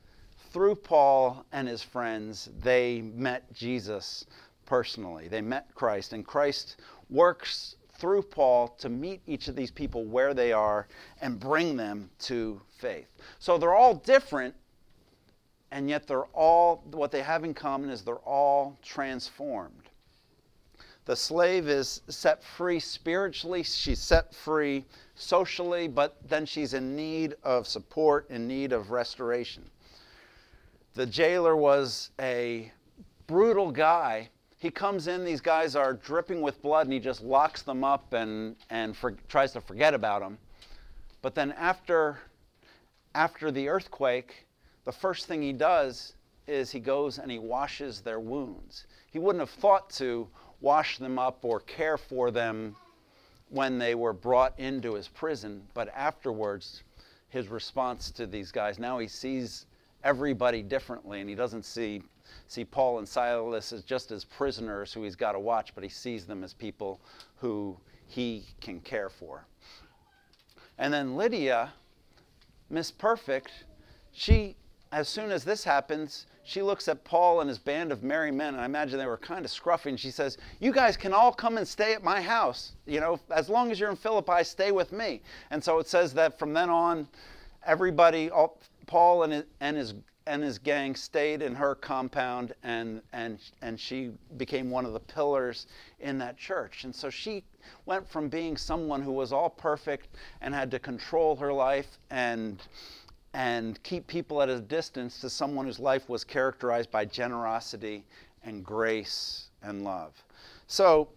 through 0.53 0.77
Paul 0.77 1.45
and 1.53 1.69
his 1.69 1.83
friends, 1.83 2.49
they 2.61 3.01
met 3.01 3.53
Jesus 3.53 4.27
personally. 4.67 5.29
They 5.29 5.41
met 5.41 5.75
Christ, 5.75 6.13
and 6.13 6.27
Christ 6.27 6.81
works 7.11 7.77
through 7.95 8.23
Paul 8.23 8.69
to 8.79 8.89
meet 8.89 9.21
each 9.27 9.49
of 9.49 9.55
these 9.55 9.71
people 9.71 10.05
where 10.05 10.35
they 10.35 10.53
are 10.53 10.89
and 11.21 11.39
bring 11.39 11.77
them 11.77 12.11
to 12.21 12.61
faith. 12.79 13.09
So 13.39 13.59
they're 13.59 13.75
all 13.75 13.95
different, 13.95 14.55
and 15.71 15.89
yet 15.89 16.07
they're 16.07 16.25
all, 16.35 16.83
what 16.91 17.13
they 17.13 17.23
have 17.23 17.45
in 17.45 17.55
common 17.55 17.91
is 17.91 18.03
they're 18.03 18.17
all 18.17 18.79
transformed. 18.83 19.89
The 21.05 21.17
slave 21.17 21.69
is 21.69 22.03
set 22.09 22.45
free 22.45 22.79
spiritually, 22.79 23.65
she's 23.65 24.01
set 24.01 24.33
free 24.33 24.85
socially, 25.17 25.89
but 25.89 26.17
then 26.29 26.47
she's 26.47 26.75
in 26.75 26.95
need 26.95 27.35
of 27.43 27.67
support, 27.67 28.31
in 28.31 28.47
need 28.47 28.73
of 28.73 28.91
restoration. 28.93 29.69
The 30.95 31.07
jailer 31.07 31.57
was 31.57 32.11
a 32.21 32.71
brutal 33.27 33.73
guy. 33.73 34.29
He 34.63 34.71
comes 34.71 35.09
in, 35.09 35.25
these 35.25 35.41
guys 35.41 35.75
are 35.75 35.95
dripping 35.95 36.41
with 36.41 36.63
blood, 36.63 36.87
and 36.87 36.93
he 36.93 37.01
just 37.01 37.21
locks 37.21 37.63
them 37.63 37.83
up 37.83 38.13
and, 38.13 38.55
and 38.71 38.97
for, 38.97 39.17
tries 39.27 39.51
to 39.55 39.61
forget 39.61 39.93
about 39.93 40.21
them. 40.21 40.39
But 41.21 41.35
then 41.35 41.51
after, 41.59 42.21
after 43.13 43.51
the 43.51 43.69
earthquake, 43.69 44.47
the 44.85 44.93
first 44.93 45.27
thing 45.27 45.43
he 45.43 45.53
does 45.53 46.15
is 46.47 46.71
he 46.71 46.79
goes 46.79 47.19
and 47.19 47.29
he 47.29 47.41
washes 47.41 48.03
their 48.03 48.21
wounds. 48.21 48.87
He 49.11 49.19
wouldn't 49.19 49.41
have 49.41 49.51
thought 49.51 49.91
to 49.95 50.29
wash 50.61 50.99
them 50.99 51.19
up 51.19 51.45
or 51.45 51.59
care 51.59 51.99
for 51.99 52.31
them 52.31 52.77
when 53.49 53.81
they 53.81 53.97
were 53.97 54.13
brought 54.13 54.57
into 54.61 54.95
his 54.95 55.09
prison, 55.09 55.65
but 55.75 55.93
afterwards, 55.93 56.85
his 57.31 57.49
response 57.49 58.13
to 58.13 58.29
these 58.29 58.53
guys 58.53 58.79
now 58.79 59.01
he 59.01 59.09
sees 59.09 59.67
everybody 60.05 60.63
differently 60.63 61.21
and 61.21 61.29
he 61.29 61.35
doesn't 61.35 61.65
see 61.65 62.01
see 62.49 62.65
Paul 62.65 62.99
and 62.99 63.09
Silas 63.09 63.73
as 63.73 63.83
just 63.83 64.11
as 64.11 64.25
prisoners 64.25 64.93
who 64.93 65.03
he's 65.03 65.17
got 65.17 65.33
to 65.33 65.41
watch, 65.41 65.75
but 65.75 65.83
he 65.83 65.91
sees 65.91 66.27
them 66.27 66.45
as 66.45 66.53
people 66.53 67.01
who 67.37 67.77
he 68.07 68.45
can 68.61 68.81
care 68.81 69.09
for. 69.09 69.47
And 70.79 70.93
then 70.93 71.17
Lydia, 71.17 71.73
Miss 72.71 72.91
Perfect, 72.91 73.65
she 74.13 74.57
as 74.93 75.09
soon 75.09 75.33
as 75.33 75.43
this 75.43 75.65
happens, 75.65 76.27
she 76.45 76.61
looks 76.61 76.87
at 76.87 77.03
Paul 77.03 77.41
and 77.41 77.49
his 77.49 77.59
band 77.59 77.93
of 77.93 78.03
merry 78.03 78.31
men, 78.31 78.55
and 78.55 78.61
I 78.61 78.67
imagine 78.67 78.99
they 78.99 79.07
were 79.07 79.17
kind 79.17 79.45
of 79.45 79.51
scruffy, 79.51 79.87
and 79.87 79.99
she 79.99 80.11
says, 80.11 80.37
You 80.61 80.71
guys 80.71 80.99
can 80.99 81.15
all 81.15 81.33
come 81.33 81.57
and 81.57 81.67
stay 81.67 81.95
at 81.95 82.05
my 82.05 82.21
house. 82.21 82.73
You 82.87 83.01
know, 83.01 83.19
as 83.31 83.49
long 83.49 83.71
as 83.71 83.81
you're 83.81 83.91
in 83.91 83.97
Philippi, 83.97 84.45
stay 84.45 84.71
with 84.71 84.93
me. 84.93 85.23
And 85.51 85.65
so 85.65 85.79
it 85.79 85.89
says 85.89 86.13
that 86.15 86.39
from 86.39 86.53
then 86.53 86.69
on, 86.69 87.09
everybody, 87.67 88.29
all, 88.29 88.59
Paul 88.87 89.25
and 89.25 89.33
his, 89.33 89.45
and 89.61 89.77
his 89.77 89.95
and 90.27 90.43
his 90.43 90.59
gang 90.59 90.95
stayed 90.95 91.43
in 91.43 91.55
her 91.55 91.75
compound 91.75 92.55
and 92.63 93.03
and 93.13 93.39
and 93.61 93.79
she 93.79 94.13
became 94.37 94.71
one 94.71 94.85
of 94.85 94.93
the 94.93 95.01
pillars 95.01 95.67
in 96.01 96.19
that 96.19 96.37
church 96.37 96.85
and 96.85 96.95
so 96.95 97.11
she 97.11 97.43
went 97.87 98.09
from 98.09 98.29
being 98.29 98.57
someone 98.57 99.03
who 99.03 99.13
was 99.13 99.33
all 99.33 99.51
perfect 99.51 100.17
and 100.41 100.55
had 100.55 100.71
to 100.71 100.79
control 100.79 101.35
her 101.37 101.53
life 101.53 101.99
and 102.11 102.63
and 103.35 103.83
keep 103.83 104.07
people 104.07 104.43
at 104.43 104.49
a 104.49 104.61
distance 104.61 105.21
to 105.21 105.31
someone 105.31 105.67
whose 105.67 105.81
life 105.81 106.09
was 106.09 106.23
characterized 106.23 106.91
by 106.91 107.05
generosity 107.05 108.05
and 108.45 108.65
grace 108.65 109.49
and 109.63 109.83
love. 109.83 110.13
So 110.67 111.09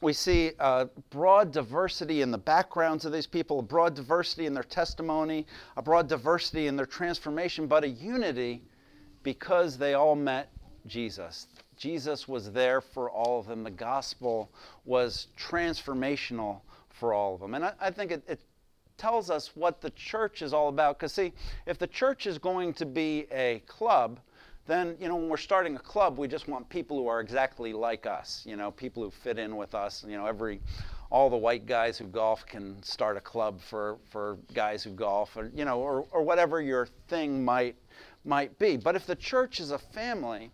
we 0.00 0.12
see 0.12 0.52
a 0.58 0.88
broad 1.10 1.52
diversity 1.52 2.22
in 2.22 2.30
the 2.30 2.38
backgrounds 2.38 3.04
of 3.04 3.12
these 3.12 3.26
people, 3.26 3.58
a 3.58 3.62
broad 3.62 3.94
diversity 3.94 4.46
in 4.46 4.54
their 4.54 4.62
testimony, 4.62 5.46
a 5.76 5.82
broad 5.82 6.08
diversity 6.08 6.66
in 6.66 6.76
their 6.76 6.86
transformation, 6.86 7.66
but 7.66 7.84
a 7.84 7.88
unity 7.88 8.62
because 9.22 9.76
they 9.76 9.94
all 9.94 10.14
met 10.14 10.50
Jesus. 10.86 11.48
Jesus 11.76 12.26
was 12.26 12.50
there 12.52 12.80
for 12.80 13.10
all 13.10 13.40
of 13.40 13.46
them. 13.46 13.62
The 13.62 13.70
gospel 13.70 14.50
was 14.84 15.28
transformational 15.38 16.60
for 16.88 17.12
all 17.12 17.34
of 17.34 17.40
them. 17.40 17.54
And 17.54 17.64
I, 17.64 17.72
I 17.80 17.90
think 17.90 18.10
it, 18.10 18.22
it 18.26 18.40
tells 18.96 19.30
us 19.30 19.52
what 19.54 19.80
the 19.80 19.90
church 19.90 20.42
is 20.42 20.52
all 20.52 20.68
about. 20.68 20.98
Because, 20.98 21.12
see, 21.12 21.32
if 21.66 21.78
the 21.78 21.86
church 21.86 22.26
is 22.26 22.38
going 22.38 22.74
to 22.74 22.86
be 22.86 23.26
a 23.32 23.62
club, 23.66 24.20
then, 24.66 24.96
you 25.00 25.08
know, 25.08 25.16
when 25.16 25.28
we're 25.28 25.36
starting 25.36 25.76
a 25.76 25.80
club, 25.80 26.18
we 26.18 26.28
just 26.28 26.48
want 26.48 26.68
people 26.68 26.96
who 26.96 27.06
are 27.06 27.20
exactly 27.20 27.72
like 27.72 28.06
us, 28.06 28.42
you 28.46 28.56
know, 28.56 28.70
people 28.70 29.02
who 29.02 29.10
fit 29.10 29.38
in 29.38 29.56
with 29.56 29.74
us. 29.74 30.04
You 30.06 30.16
know, 30.16 30.26
every, 30.26 30.60
all 31.10 31.28
the 31.30 31.36
white 31.36 31.66
guys 31.66 31.98
who 31.98 32.06
golf 32.06 32.46
can 32.46 32.80
start 32.82 33.16
a 33.16 33.20
club 33.20 33.60
for, 33.60 33.98
for 34.10 34.38
guys 34.54 34.82
who 34.84 34.90
golf, 34.90 35.36
or, 35.36 35.50
you 35.54 35.64
know, 35.64 35.80
or, 35.80 36.06
or 36.12 36.22
whatever 36.22 36.60
your 36.60 36.86
thing 37.08 37.44
might, 37.44 37.76
might 38.24 38.58
be. 38.58 38.76
But 38.76 38.96
if 38.96 39.06
the 39.06 39.16
church 39.16 39.60
is 39.60 39.70
a 39.70 39.78
family, 39.78 40.50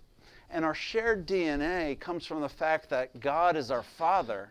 and 0.51 0.65
our 0.65 0.75
shared 0.75 1.27
DNA 1.27 1.99
comes 1.99 2.25
from 2.25 2.41
the 2.41 2.49
fact 2.49 2.89
that 2.91 3.19
God 3.21 3.57
is 3.57 3.71
our 3.71 3.83
Father, 3.83 4.51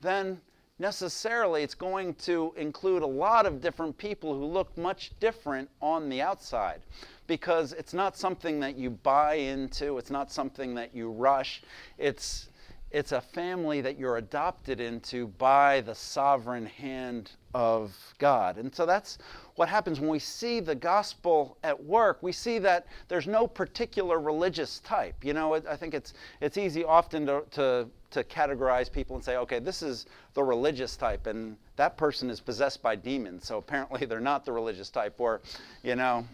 then 0.00 0.40
necessarily 0.78 1.62
it's 1.62 1.74
going 1.74 2.14
to 2.14 2.52
include 2.56 3.02
a 3.02 3.06
lot 3.06 3.46
of 3.46 3.60
different 3.60 3.96
people 3.96 4.34
who 4.34 4.44
look 4.44 4.76
much 4.76 5.12
different 5.20 5.68
on 5.80 6.08
the 6.08 6.20
outside 6.20 6.80
because 7.26 7.72
it's 7.72 7.94
not 7.94 8.16
something 8.16 8.60
that 8.60 8.76
you 8.76 8.90
buy 8.90 9.34
into, 9.34 9.98
it's 9.98 10.10
not 10.10 10.30
something 10.30 10.74
that 10.74 10.94
you 10.94 11.10
rush. 11.10 11.62
It's 11.98 12.48
it's 12.90 13.12
a 13.12 13.20
family 13.20 13.80
that 13.80 13.98
you're 13.98 14.16
adopted 14.16 14.80
into 14.80 15.26
by 15.26 15.80
the 15.80 15.94
sovereign 15.94 16.66
hand 16.66 17.32
of 17.52 17.96
God. 18.18 18.58
And 18.58 18.74
so 18.74 18.86
that's 18.86 19.18
what 19.56 19.68
happens 19.68 19.98
when 19.98 20.08
we 20.08 20.18
see 20.18 20.60
the 20.60 20.74
gospel 20.74 21.56
at 21.64 21.82
work. 21.82 22.22
We 22.22 22.32
see 22.32 22.58
that 22.60 22.86
there's 23.08 23.26
no 23.26 23.46
particular 23.46 24.20
religious 24.20 24.80
type. 24.80 25.24
You 25.24 25.32
know, 25.32 25.54
I 25.54 25.76
think 25.76 25.94
it's, 25.94 26.14
it's 26.40 26.58
easy 26.58 26.84
often 26.84 27.26
to, 27.26 27.42
to, 27.52 27.88
to 28.10 28.24
categorize 28.24 28.92
people 28.92 29.16
and 29.16 29.24
say, 29.24 29.36
okay, 29.38 29.58
this 29.58 29.82
is 29.82 30.06
the 30.34 30.42
religious 30.42 30.96
type, 30.96 31.26
and 31.26 31.56
that 31.76 31.96
person 31.96 32.30
is 32.30 32.40
possessed 32.40 32.82
by 32.82 32.94
demons, 32.94 33.46
so 33.46 33.58
apparently 33.58 34.06
they're 34.06 34.20
not 34.20 34.44
the 34.44 34.52
religious 34.52 34.90
type. 34.90 35.20
Or, 35.20 35.40
you 35.82 35.96
know, 35.96 36.26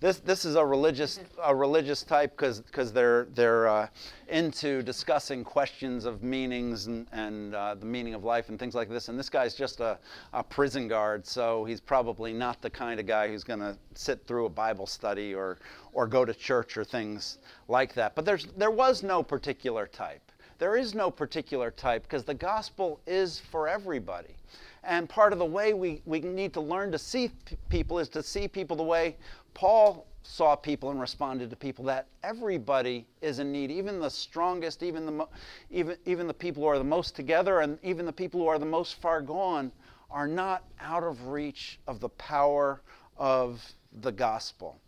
this 0.00 0.18
this 0.20 0.46
is 0.46 0.56
a 0.56 0.64
religious 0.64 1.20
a 1.44 1.54
religious 1.54 2.02
type 2.02 2.30
because 2.30 2.60
because 2.62 2.90
they're 2.90 3.26
they're 3.34 3.68
uh, 3.68 3.86
into 4.28 4.82
discussing 4.82 5.44
questions 5.44 6.06
of 6.06 6.22
meanings 6.22 6.86
and, 6.86 7.06
and 7.12 7.54
uh, 7.54 7.74
the 7.74 7.84
meaning 7.84 8.14
of 8.14 8.24
life 8.24 8.48
and 8.48 8.58
things 8.58 8.74
like 8.74 8.88
this. 8.88 9.08
And 9.08 9.18
this 9.18 9.28
guy's 9.28 9.54
just 9.54 9.80
a, 9.80 9.98
a 10.32 10.42
prison 10.42 10.88
guard, 10.88 11.26
so 11.26 11.64
he's 11.64 11.80
probably 11.80 12.32
not 12.32 12.62
the 12.62 12.70
kind 12.70 12.98
of 12.98 13.06
guy 13.06 13.28
who's 13.28 13.44
going 13.44 13.60
to 13.60 13.76
sit 13.94 14.26
through 14.26 14.46
a 14.46 14.50
Bible 14.50 14.86
study 14.86 15.34
or 15.34 15.58
or 15.92 16.06
go 16.06 16.24
to 16.24 16.32
church 16.32 16.78
or 16.78 16.84
things 16.84 17.38
like 17.68 17.92
that. 17.94 18.14
But 18.14 18.24
there's 18.24 18.46
there 18.56 18.70
was 18.70 19.02
no 19.02 19.22
particular 19.22 19.86
type. 19.86 20.22
There 20.58 20.76
is 20.76 20.94
no 20.94 21.10
particular 21.10 21.70
type 21.70 22.02
because 22.04 22.24
the 22.24 22.34
gospel 22.34 23.00
is 23.06 23.38
for 23.38 23.68
everybody. 23.68 24.36
And 24.82 25.08
part 25.08 25.32
of 25.32 25.38
the 25.38 25.44
way 25.44 25.74
we, 25.74 26.02
we 26.06 26.20
need 26.20 26.52
to 26.54 26.60
learn 26.60 26.90
to 26.92 26.98
see 26.98 27.30
p- 27.44 27.56
people 27.68 27.98
is 27.98 28.08
to 28.10 28.22
see 28.22 28.48
people 28.48 28.76
the 28.76 28.82
way 28.82 29.16
Paul 29.54 30.06
saw 30.22 30.54
people 30.54 30.90
and 30.90 31.00
responded 31.00 31.50
to 31.50 31.56
people 31.56 31.84
that 31.86 32.06
everybody 32.22 33.06
is 33.20 33.38
in 33.38 33.52
need, 33.52 33.70
even 33.70 34.00
the 34.00 34.10
strongest, 34.10 34.82
even 34.82 35.06
the, 35.06 35.28
even, 35.70 35.96
even 36.04 36.26
the 36.26 36.34
people 36.34 36.62
who 36.62 36.68
are 36.68 36.78
the 36.78 36.84
most 36.84 37.16
together, 37.16 37.60
and 37.60 37.78
even 37.82 38.06
the 38.06 38.12
people 38.12 38.40
who 38.40 38.46
are 38.46 38.58
the 38.58 38.66
most 38.66 39.00
far 39.00 39.20
gone 39.22 39.72
are 40.10 40.28
not 40.28 40.64
out 40.80 41.04
of 41.04 41.28
reach 41.28 41.78
of 41.86 42.00
the 42.00 42.08
power 42.10 42.82
of 43.16 43.62
the 44.00 44.12
gospel. 44.12 44.80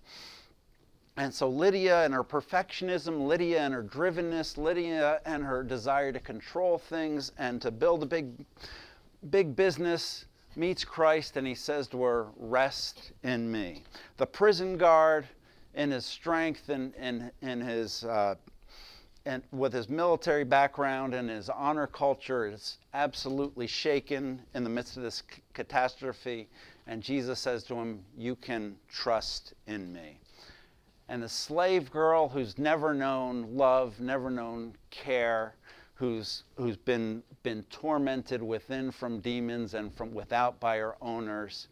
and 1.17 1.33
so 1.33 1.49
Lydia 1.49 2.05
and 2.05 2.15
her 2.15 2.25
perfectionism, 2.25 3.27
Lydia 3.27 3.61
and 3.61 3.75
her 3.75 3.83
drivenness, 3.83 4.57
Lydia 4.57 5.21
and 5.27 5.45
her 5.45 5.63
desire 5.63 6.13
to 6.13 6.21
control 6.21 6.79
things 6.79 7.33
and 7.39 7.61
to 7.61 7.71
build 7.71 8.03
a 8.03 8.07
big, 8.07 8.47
big 9.31 9.57
business 9.57 10.27
meets 10.57 10.85
Christ 10.85 11.37
and 11.37 11.47
he 11.47 11.55
says 11.55 11.89
to 11.89 12.03
her, 12.03 12.27
Rest 12.37 13.13
in 13.23 13.51
me. 13.51 13.85
The 14.17 14.27
prison 14.27 14.77
guard, 14.77 15.27
in 15.75 15.91
his 15.91 16.05
strength 16.05 16.69
and 16.69 16.95
in, 16.97 17.31
in 17.41 17.61
his 17.61 18.05
uh, 18.05 18.35
and 19.25 19.43
with 19.53 19.73
his 19.73 19.89
military 19.89 20.45
background 20.45 21.15
and 21.15 21.31
his 21.31 21.49
honor 21.49 21.87
culture 21.87 22.47
is 22.47 22.79
absolutely 22.93 23.69
shaken 23.69 24.43
in 24.55 24.65
the 24.65 24.71
midst 24.71 24.97
of 24.97 25.05
this 25.05 25.23
c- 25.31 25.43
catastrophe. 25.55 26.49
And 26.89 27.01
Jesus 27.01 27.39
says 27.39 27.63
to 27.65 27.77
him, 27.77 28.05
You 28.17 28.35
can 28.35 28.77
trust 28.89 29.55
in 29.69 29.93
me. 29.93 30.19
And 31.09 31.23
the 31.23 31.29
slave 31.29 31.91
girl 31.93 32.29
who's 32.29 32.59
never 32.59 32.93
known 32.93 33.55
love, 33.57 34.01
never 34.01 34.29
known 34.29 34.75
care, 34.91 35.55
who's, 36.03 36.43
who's 36.57 36.77
been, 36.77 37.23
been 37.45 37.63
tormented 37.71 38.43
within 38.43 38.91
from 38.91 39.21
demons 39.21 39.75
and 39.75 39.95
from 39.95 40.13
without 40.13 40.59
by 40.59 40.77
her 40.79 40.97
owners, 41.01 41.69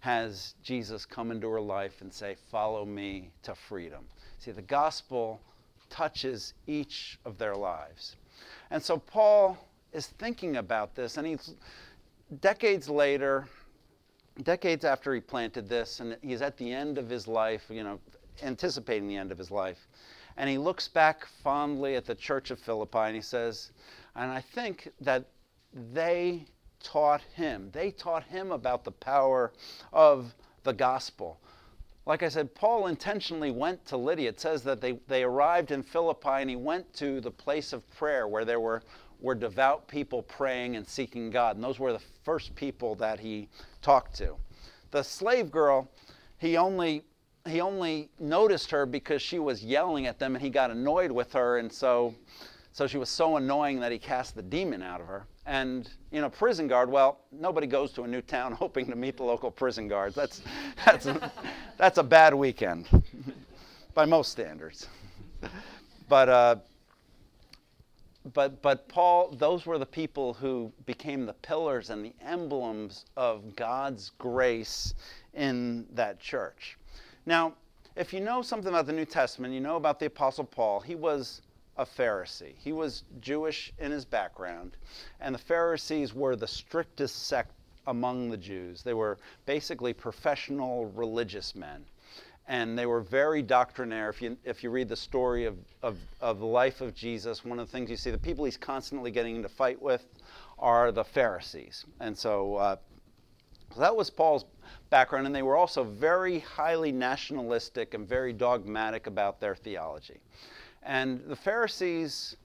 has 0.00 0.54
Jesus 0.62 1.06
come 1.06 1.30
into 1.30 1.48
her 1.48 1.62
life 1.62 2.02
and 2.02 2.12
say, 2.12 2.36
Follow 2.50 2.84
me 2.84 3.30
to 3.42 3.54
freedom. 3.54 4.04
See, 4.38 4.50
the 4.50 4.60
gospel 4.60 5.40
touches 5.88 6.52
each 6.66 7.18
of 7.24 7.38
their 7.38 7.56
lives. 7.56 8.16
And 8.70 8.82
so 8.82 8.98
Paul 8.98 9.56
is 9.94 10.08
thinking 10.08 10.56
about 10.56 10.94
this, 10.94 11.16
and 11.16 11.26
he's 11.26 11.54
decades 12.42 12.86
later, 12.86 13.48
decades 14.42 14.84
after 14.84 15.14
he 15.14 15.22
planted 15.22 15.70
this, 15.70 16.00
and 16.00 16.18
he's 16.20 16.42
at 16.42 16.58
the 16.58 16.70
end 16.70 16.98
of 16.98 17.08
his 17.08 17.26
life, 17.26 17.64
you 17.70 17.82
know, 17.82 17.98
anticipating 18.42 19.08
the 19.08 19.16
end 19.16 19.32
of 19.32 19.38
his 19.38 19.50
life. 19.50 19.88
And 20.40 20.48
he 20.48 20.56
looks 20.56 20.88
back 20.88 21.26
fondly 21.26 21.96
at 21.96 22.06
the 22.06 22.14
church 22.14 22.50
of 22.50 22.58
Philippi 22.58 23.00
and 23.00 23.14
he 23.14 23.20
says, 23.20 23.72
and 24.16 24.32
I 24.32 24.40
think 24.40 24.90
that 25.02 25.26
they 25.92 26.46
taught 26.82 27.20
him, 27.34 27.68
they 27.74 27.90
taught 27.90 28.22
him 28.22 28.50
about 28.50 28.82
the 28.82 28.90
power 28.90 29.52
of 29.92 30.34
the 30.62 30.72
gospel. 30.72 31.38
Like 32.06 32.22
I 32.22 32.30
said, 32.30 32.54
Paul 32.54 32.86
intentionally 32.86 33.50
went 33.50 33.84
to 33.84 33.98
Lydia. 33.98 34.30
It 34.30 34.40
says 34.40 34.62
that 34.62 34.80
they, 34.80 34.92
they 35.08 35.24
arrived 35.24 35.72
in 35.72 35.82
Philippi 35.82 36.30
and 36.30 36.48
he 36.48 36.56
went 36.56 36.90
to 36.94 37.20
the 37.20 37.30
place 37.30 37.74
of 37.74 37.86
prayer 37.90 38.26
where 38.26 38.46
there 38.46 38.60
were, 38.60 38.82
were 39.20 39.34
devout 39.34 39.88
people 39.88 40.22
praying 40.22 40.74
and 40.74 40.88
seeking 40.88 41.28
God. 41.28 41.56
And 41.56 41.62
those 41.62 41.78
were 41.78 41.92
the 41.92 42.02
first 42.24 42.54
people 42.54 42.94
that 42.94 43.20
he 43.20 43.50
talked 43.82 44.16
to. 44.16 44.36
The 44.90 45.02
slave 45.02 45.50
girl, 45.50 45.90
he 46.38 46.56
only 46.56 47.04
he 47.46 47.60
only 47.60 48.10
noticed 48.18 48.70
her 48.70 48.84
because 48.86 49.22
she 49.22 49.38
was 49.38 49.64
yelling 49.64 50.06
at 50.06 50.18
them 50.18 50.34
and 50.34 50.42
he 50.42 50.50
got 50.50 50.70
annoyed 50.70 51.10
with 51.10 51.32
her. 51.32 51.58
And 51.58 51.72
so 51.72 52.14
so 52.72 52.86
she 52.86 52.98
was 52.98 53.08
so 53.08 53.36
annoying 53.36 53.80
that 53.80 53.90
he 53.90 53.98
cast 53.98 54.36
the 54.36 54.42
demon 54.42 54.82
out 54.82 55.00
of 55.00 55.06
her. 55.06 55.26
And 55.46 55.88
you 56.10 56.20
know 56.20 56.28
prison 56.28 56.68
guard 56.68 56.90
well 56.90 57.20
nobody 57.32 57.66
goes 57.66 57.92
to 57.92 58.02
a 58.02 58.06
new 58.06 58.20
town 58.20 58.52
hoping 58.64 58.86
to 58.86 58.96
meet 58.96 59.16
the 59.16 59.24
local 59.24 59.50
prison 59.50 59.88
guards. 59.88 60.14
That's 60.14 60.42
that's 60.84 61.06
a, 61.06 61.32
that's 61.78 61.98
a 61.98 62.04
bad 62.04 62.34
weekend 62.34 62.88
by 63.94 64.04
most 64.04 64.32
standards. 64.32 64.86
But 66.08 66.28
uh, 66.28 66.56
but 68.34 68.60
but 68.60 68.86
Paul 68.88 69.30
those 69.30 69.64
were 69.64 69.78
the 69.78 69.86
people 69.86 70.34
who 70.34 70.70
became 70.84 71.24
the 71.24 71.32
pillars 71.32 71.88
and 71.88 72.04
the 72.04 72.12
emblems 72.20 73.06
of 73.16 73.56
God's 73.56 74.10
grace 74.18 74.94
in 75.32 75.86
that 75.94 76.20
church 76.20 76.76
now, 77.30 77.54
if 77.94 78.12
you 78.12 78.20
know 78.20 78.42
something 78.42 78.68
about 78.68 78.86
the 78.86 78.92
New 78.92 79.04
Testament, 79.04 79.54
you 79.54 79.60
know 79.60 79.76
about 79.76 80.00
the 80.00 80.06
Apostle 80.06 80.44
Paul, 80.44 80.80
he 80.80 80.96
was 80.96 81.42
a 81.76 81.86
Pharisee. 81.86 82.54
He 82.58 82.72
was 82.72 83.04
Jewish 83.20 83.72
in 83.78 83.92
his 83.92 84.04
background, 84.04 84.76
and 85.20 85.32
the 85.32 85.38
Pharisees 85.38 86.12
were 86.12 86.34
the 86.34 86.48
strictest 86.48 87.28
sect 87.28 87.52
among 87.86 88.30
the 88.30 88.36
Jews. 88.36 88.82
They 88.82 88.94
were 88.94 89.16
basically 89.46 89.92
professional 89.92 90.86
religious 90.86 91.54
men. 91.54 91.84
And 92.48 92.76
they 92.76 92.86
were 92.86 93.00
very 93.00 93.42
doctrinaire. 93.42 94.08
If 94.08 94.20
you, 94.20 94.36
if 94.44 94.64
you 94.64 94.70
read 94.70 94.88
the 94.88 94.96
story 94.96 95.44
of, 95.44 95.56
of, 95.82 95.98
of 96.20 96.40
the 96.40 96.46
life 96.46 96.80
of 96.80 96.96
Jesus, 96.96 97.44
one 97.44 97.60
of 97.60 97.68
the 97.68 97.72
things 97.72 97.90
you 97.90 97.96
see, 97.96 98.10
the 98.10 98.18
people 98.18 98.44
he's 98.44 98.56
constantly 98.56 99.12
getting 99.12 99.36
into 99.36 99.48
fight 99.48 99.80
with 99.80 100.04
are 100.58 100.90
the 100.90 101.04
Pharisees. 101.04 101.84
And 102.00 102.18
so, 102.18 102.56
uh, 102.56 102.76
so 103.74 103.80
that 103.80 103.94
was 103.94 104.10
Paul's 104.10 104.44
background, 104.90 105.26
and 105.26 105.34
they 105.34 105.42
were 105.42 105.56
also 105.56 105.84
very 105.84 106.40
highly 106.40 106.90
nationalistic 106.90 107.94
and 107.94 108.08
very 108.08 108.32
dogmatic 108.32 109.06
about 109.06 109.40
their 109.40 109.54
theology. 109.54 110.18
And 110.82 111.22
the 111.26 111.36
Pharisees 111.36 112.36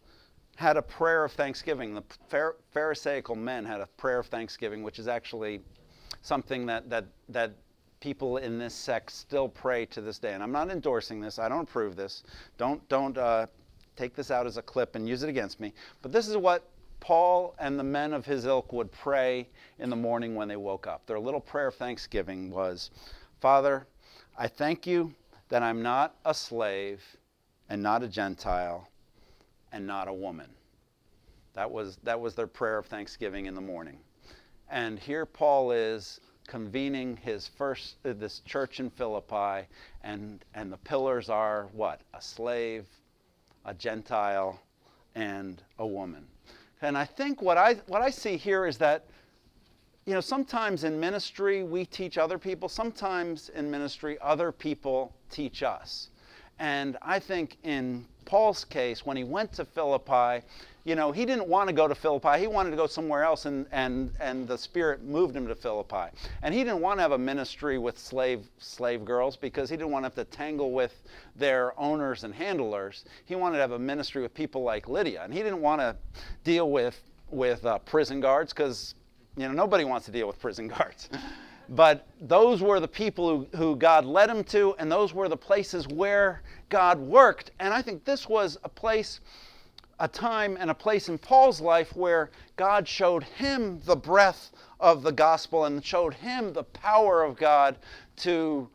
had 0.55 0.77
a 0.77 0.81
prayer 0.81 1.23
of 1.23 1.31
thanksgiving. 1.33 1.93
The 1.93 2.53
Pharisaical 2.71 3.35
men 3.35 3.65
had 3.65 3.81
a 3.81 3.87
prayer 3.97 4.19
of 4.19 4.27
thanksgiving, 4.27 4.83
which 4.83 4.99
is 4.99 5.07
actually 5.07 5.61
something 6.21 6.65
that, 6.67 6.89
that, 6.89 7.05
that 7.29 7.53
people 7.99 8.37
in 8.37 8.57
this 8.57 8.73
sect 8.73 9.11
still 9.11 9.49
pray 9.49 9.85
to 9.87 10.01
this 10.01 10.19
day. 10.19 10.33
And 10.33 10.43
I'm 10.43 10.51
not 10.51 10.69
endorsing 10.69 11.19
this, 11.19 11.39
I 11.39 11.49
don't 11.49 11.67
approve 11.67 11.95
this. 11.95 12.23
Don't, 12.57 12.87
don't 12.87 13.17
uh, 13.17 13.47
take 13.95 14.15
this 14.15 14.31
out 14.31 14.45
as 14.45 14.57
a 14.57 14.61
clip 14.61 14.95
and 14.95 15.07
use 15.07 15.23
it 15.23 15.29
against 15.29 15.59
me. 15.59 15.73
But 16.01 16.11
this 16.11 16.27
is 16.27 16.37
what 16.37 16.69
Paul 16.99 17.55
and 17.59 17.77
the 17.77 17.83
men 17.83 18.13
of 18.13 18.25
his 18.25 18.45
ilk 18.45 18.71
would 18.73 18.91
pray 18.91 19.47
in 19.79 19.89
the 19.89 19.95
morning 19.95 20.35
when 20.35 20.47
they 20.47 20.55
woke 20.55 20.87
up. 20.87 21.05
Their 21.05 21.19
little 21.19 21.41
prayer 21.41 21.67
of 21.67 21.75
thanksgiving 21.75 22.49
was 22.49 22.91
Father, 23.39 23.85
I 24.37 24.47
thank 24.47 24.87
you 24.87 25.13
that 25.49 25.61
I'm 25.61 25.81
not 25.81 26.15
a 26.25 26.33
slave 26.33 27.03
and 27.69 27.81
not 27.81 28.03
a 28.03 28.07
Gentile 28.07 28.89
and 29.71 29.85
not 29.85 30.07
a 30.07 30.13
woman. 30.13 30.49
That 31.53 31.69
was, 31.69 31.97
that 32.03 32.19
was 32.19 32.35
their 32.35 32.47
prayer 32.47 32.77
of 32.77 32.87
thanksgiving 32.87 33.45
in 33.45 33.55
the 33.55 33.61
morning. 33.61 33.99
And 34.69 34.99
here 34.99 35.25
Paul 35.25 35.71
is 35.71 36.19
convening 36.47 37.17
his 37.17 37.47
first 37.47 37.95
uh, 38.05 38.13
this 38.13 38.39
church 38.39 38.79
in 38.79 38.89
Philippi 38.89 39.67
and 40.03 40.45
and 40.53 40.71
the 40.71 40.77
pillars 40.77 41.29
are 41.29 41.67
what 41.73 42.01
a 42.13 42.21
slave 42.21 42.85
a 43.65 43.73
gentile 43.73 44.59
and 45.15 45.63
a 45.79 45.87
woman 45.87 46.27
and 46.81 46.97
I 46.97 47.05
think 47.05 47.41
what 47.41 47.57
I, 47.57 47.75
what 47.87 48.01
I 48.01 48.09
see 48.09 48.37
here 48.37 48.65
is 48.65 48.77
that, 48.79 49.05
you 50.05 50.13
know, 50.13 50.21
sometimes 50.21 50.83
in 50.83 50.99
ministry 50.99 51.63
we 51.63 51.85
teach 51.85 52.17
other 52.17 52.37
people, 52.37 52.69
sometimes 52.69 53.49
in 53.49 53.71
ministry 53.71 54.17
other 54.21 54.51
people 54.51 55.13
teach 55.29 55.63
us. 55.63 56.09
And 56.59 56.97
I 57.01 57.19
think 57.19 57.57
in 57.63 58.05
Paul's 58.25 58.65
case, 58.65 59.05
when 59.05 59.17
he 59.17 59.23
went 59.23 59.51
to 59.53 59.65
Philippi, 59.65 60.45
you 60.85 60.93
know, 60.93 61.11
he 61.11 61.25
didn't 61.25 61.47
want 61.47 61.67
to 61.67 61.73
go 61.73 61.87
to 61.87 61.95
Philippi. 61.95 62.39
He 62.39 62.45
wanted 62.45 62.69
to 62.69 62.75
go 62.77 62.85
somewhere 62.85 63.23
else, 63.23 63.45
and, 63.45 63.65
and, 63.71 64.11
and 64.19 64.47
the 64.47 64.57
Spirit 64.57 65.03
moved 65.03 65.35
him 65.35 65.47
to 65.47 65.55
Philippi. 65.55 66.15
And 66.43 66.53
he 66.53 66.63
didn't 66.63 66.79
want 66.79 66.99
to 66.99 67.01
have 67.01 67.11
a 67.11 67.17
ministry 67.17 67.79
with 67.79 67.97
slave, 67.97 68.47
slave 68.59 69.03
girls 69.03 69.35
because 69.35 69.67
he 69.67 69.75
didn't 69.75 69.91
want 69.91 70.03
to 70.03 70.07
have 70.07 70.15
to 70.15 70.25
tangle 70.25 70.71
with 70.71 70.93
their 71.35 71.77
owners 71.79 72.23
and 72.23 72.35
handlers. 72.35 73.05
He 73.25 73.33
wanted 73.33 73.57
to 73.57 73.61
have 73.61 73.71
a 73.71 73.79
ministry 73.79 74.21
with 74.21 74.35
people 74.35 74.61
like 74.61 74.87
Lydia. 74.87 75.23
And 75.23 75.33
he 75.33 75.41
didn't 75.41 75.61
want 75.61 75.81
to 75.81 75.95
deal 76.43 76.69
with, 76.69 77.01
with 77.31 77.65
uh, 77.65 77.79
prison 77.79 78.19
guards 78.19 78.53
because, 78.53 78.93
you 79.37 79.47
know, 79.47 79.53
nobody 79.53 79.85
wants 79.85 80.05
to 80.05 80.11
deal 80.11 80.27
with 80.27 80.39
prison 80.39 80.67
guards. 80.67 81.09
but 81.69 82.05
those 82.21 82.61
were 82.61 82.79
the 82.79 82.87
people 82.87 83.47
who, 83.51 83.57
who 83.57 83.75
God 83.75 84.05
led 84.05 84.29
him 84.29 84.43
to, 84.45 84.75
and 84.77 84.91
those 84.91 85.15
were 85.15 85.29
the 85.29 85.37
places 85.37 85.87
where 85.87 86.43
God 86.69 86.99
worked. 86.99 87.49
And 87.59 87.73
I 87.73 87.81
think 87.81 88.05
this 88.05 88.29
was 88.29 88.59
a 88.63 88.69
place 88.69 89.19
a 89.99 90.07
time 90.07 90.57
and 90.59 90.69
a 90.69 90.73
place 90.73 91.07
in 91.09 91.17
Paul's 91.17 91.61
life 91.61 91.95
where 91.95 92.29
God 92.55 92.87
showed 92.87 93.23
him 93.23 93.81
the 93.85 93.95
breath 93.95 94.51
of 94.79 95.03
the 95.03 95.11
gospel 95.11 95.65
and 95.65 95.83
showed 95.83 96.13
him 96.13 96.51
the 96.51 96.63
power 96.63 97.23
of 97.23 97.37
God 97.37 97.77
to, 98.17 98.69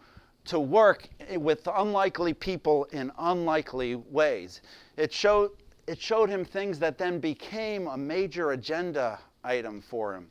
to 0.46 0.58
work 0.58 1.08
with 1.36 1.66
unlikely 1.66 2.32
people 2.34 2.84
in 2.92 3.12
unlikely 3.18 3.96
ways. 3.96 4.62
It 4.96 5.12
showed, 5.12 5.50
it 5.86 6.00
showed 6.00 6.30
him 6.30 6.44
things 6.44 6.78
that 6.78 6.96
then 6.96 7.20
became 7.20 7.86
a 7.86 7.96
major 7.96 8.52
agenda 8.52 9.18
item 9.44 9.82
for 9.82 10.14
him. 10.14 10.28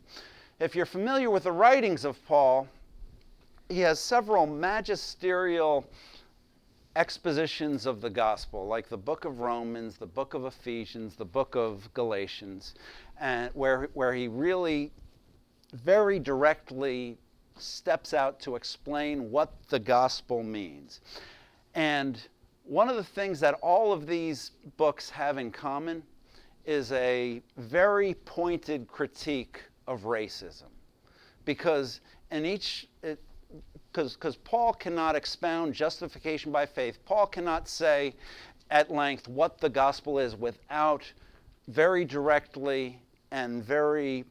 If 0.60 0.76
you're 0.76 0.86
familiar 0.86 1.30
with 1.30 1.44
the 1.44 1.52
writings 1.52 2.04
of 2.04 2.24
Paul, 2.26 2.68
he 3.70 3.80
has 3.82 4.00
several 4.00 4.48
magisterial 4.48 5.86
expositions 7.00 7.86
of 7.86 8.02
the 8.02 8.10
gospel, 8.10 8.68
like 8.68 8.90
the 8.90 8.98
book 8.98 9.24
of 9.24 9.40
Romans, 9.40 9.96
the 9.96 10.06
book 10.06 10.34
of 10.34 10.44
Ephesians, 10.44 11.16
the 11.16 11.24
book 11.24 11.56
of 11.56 11.90
Galatians, 11.94 12.76
and 13.22 13.50
where, 13.54 13.88
where 13.94 14.14
he 14.14 14.28
really 14.28 14.92
very 15.72 16.20
directly 16.20 17.18
steps 17.58 18.14
out 18.14 18.38
to 18.42 18.58
explain 18.58 19.32
what 19.32 19.54
the 19.70 19.80
gospel 19.80 20.44
means. 20.44 21.00
And 21.74 22.22
one 22.66 22.90
of 22.90 22.98
the 22.98 23.04
things 23.06 23.40
that 23.40 23.54
all 23.62 23.94
of 23.94 24.06
these 24.06 24.52
books 24.76 25.10
have 25.10 25.38
in 25.38 25.52
common 25.52 26.04
is 26.66 26.92
a 26.92 27.42
very 27.56 28.14
pointed 28.26 28.90
critique 28.90 29.62
of 29.88 30.02
racism. 30.02 30.68
Because 31.46 32.02
in 32.30 32.46
each, 32.46 32.89
because 33.92 34.38
Paul 34.44 34.74
cannot 34.74 35.16
expound 35.16 35.74
justification 35.74 36.52
by 36.52 36.66
faith. 36.66 37.00
Paul 37.06 37.28
cannot 37.28 37.68
say 37.68 38.16
at 38.70 38.92
length 38.92 39.28
what 39.28 39.60
the 39.60 39.70
gospel 39.70 40.20
is 40.20 40.36
without 40.36 41.12
very 41.68 42.06
directly 42.06 43.02
and 43.32 43.64
very, 43.64 44.26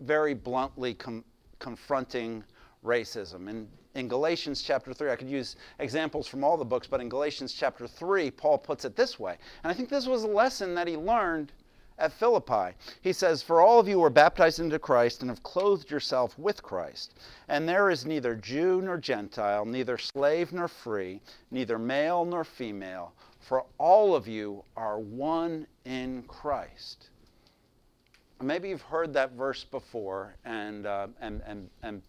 very 0.00 0.34
bluntly 0.34 0.94
com- 0.94 1.24
confronting 1.58 2.44
racism. 2.84 3.48
And 3.48 3.68
in 3.94 4.08
Galatians 4.08 4.62
chapter 4.62 4.92
3, 4.92 5.10
I 5.10 5.16
could 5.16 5.28
use 5.28 5.56
examples 5.78 6.26
from 6.26 6.44
all 6.44 6.56
the 6.56 6.64
books, 6.64 6.86
but 6.86 7.00
in 7.00 7.08
Galatians 7.08 7.52
chapter 7.52 7.86
3, 7.86 8.30
Paul 8.30 8.58
puts 8.58 8.84
it 8.84 8.94
this 8.94 9.18
way. 9.18 9.36
And 9.64 9.70
I 9.70 9.74
think 9.74 9.88
this 9.88 10.06
was 10.06 10.22
a 10.22 10.28
lesson 10.28 10.74
that 10.74 10.86
he 10.86 10.96
learned 10.96 11.52
at 11.98 12.12
Philippi. 12.12 12.76
He 13.00 13.12
says, 13.12 13.42
For 13.42 13.60
all 13.60 13.80
of 13.80 13.88
you 13.88 13.98
were 13.98 14.10
baptized 14.10 14.60
into 14.60 14.78
Christ 14.78 15.20
and 15.22 15.30
have 15.30 15.42
clothed 15.42 15.90
yourself 15.90 16.38
with 16.38 16.62
Christ. 16.62 17.14
And 17.48 17.68
there 17.68 17.90
is 17.90 18.04
neither 18.04 18.34
Jew 18.34 18.82
nor 18.82 18.98
Gentile, 18.98 19.64
neither 19.64 19.98
slave 19.98 20.52
nor 20.52 20.68
free, 20.68 21.20
neither 21.50 21.78
male 21.78 22.24
nor 22.24 22.44
female, 22.44 23.12
for 23.40 23.64
all 23.78 24.14
of 24.14 24.26
you 24.26 24.64
are 24.76 24.98
one 24.98 25.66
in 25.84 26.22
Christ. 26.24 27.10
Maybe 28.42 28.68
you've 28.68 28.82
heard 28.82 29.14
that 29.14 29.32
verse 29.32 29.64
before, 29.64 30.34
and, 30.44 30.84
uh, 30.84 31.06
and, 31.20 31.40
and, 31.46 31.70
and 31.82 32.02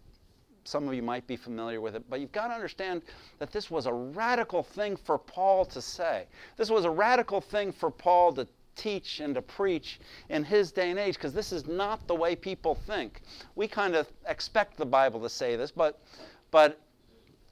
some 0.64 0.86
of 0.86 0.92
you 0.92 1.02
might 1.02 1.26
be 1.26 1.36
familiar 1.36 1.80
with 1.80 1.96
it, 1.96 2.04
but 2.10 2.20
you've 2.20 2.32
got 2.32 2.48
to 2.48 2.54
understand 2.54 3.00
that 3.38 3.50
this 3.50 3.70
was 3.70 3.86
a 3.86 3.92
radical 3.92 4.62
thing 4.62 4.96
for 4.96 5.16
Paul 5.16 5.64
to 5.64 5.80
say. 5.80 6.26
This 6.58 6.68
was 6.68 6.84
a 6.84 6.90
radical 6.90 7.40
thing 7.40 7.72
for 7.72 7.90
Paul 7.90 8.34
to 8.34 8.46
teach 8.78 9.20
and 9.20 9.34
to 9.34 9.42
preach 9.42 10.00
in 10.30 10.44
his 10.44 10.72
day 10.72 10.90
and 10.90 10.98
age 10.98 11.14
because 11.14 11.34
this 11.34 11.52
is 11.52 11.66
not 11.66 12.06
the 12.06 12.14
way 12.14 12.34
people 12.34 12.74
think. 12.74 13.20
We 13.56 13.68
kind 13.68 13.94
of 13.94 14.08
expect 14.26 14.76
the 14.76 14.86
Bible 14.86 15.20
to 15.20 15.28
say 15.28 15.56
this, 15.56 15.70
but 15.70 16.00
but 16.50 16.80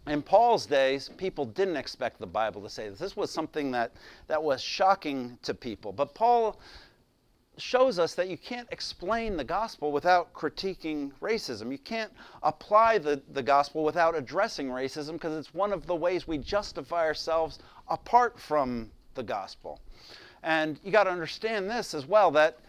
in 0.06 0.22
Paul's 0.22 0.66
days, 0.66 1.10
people 1.16 1.44
didn't 1.44 1.76
expect 1.76 2.20
the 2.20 2.26
Bible 2.26 2.62
to 2.62 2.70
say 2.70 2.88
this. 2.88 2.98
This 2.98 3.16
was 3.16 3.30
something 3.30 3.72
that, 3.72 3.92
that 4.28 4.42
was 4.42 4.60
shocking 4.60 5.36
to 5.42 5.52
people. 5.52 5.92
But 5.92 6.14
Paul 6.14 6.60
shows 7.58 7.98
us 7.98 8.14
that 8.14 8.28
you 8.28 8.36
can't 8.36 8.68
explain 8.70 9.36
the 9.36 9.44
gospel 9.44 9.90
without 9.90 10.32
critiquing 10.32 11.10
racism. 11.20 11.72
You 11.72 11.78
can't 11.78 12.12
apply 12.42 12.98
the, 12.98 13.20
the 13.32 13.42
gospel 13.42 13.82
without 13.82 14.14
addressing 14.14 14.68
racism 14.68 15.12
because 15.12 15.36
it's 15.36 15.54
one 15.54 15.72
of 15.72 15.86
the 15.86 15.94
ways 15.94 16.28
we 16.28 16.38
justify 16.38 17.04
ourselves 17.04 17.58
apart 17.88 18.38
from 18.38 18.90
the 19.14 19.22
gospel. 19.22 19.80
And 20.46 20.78
you 20.84 20.92
got 20.92 21.04
to 21.04 21.10
understand 21.10 21.68
this 21.68 21.92
as 21.92 22.06
well 22.06 22.30
that 22.30 22.60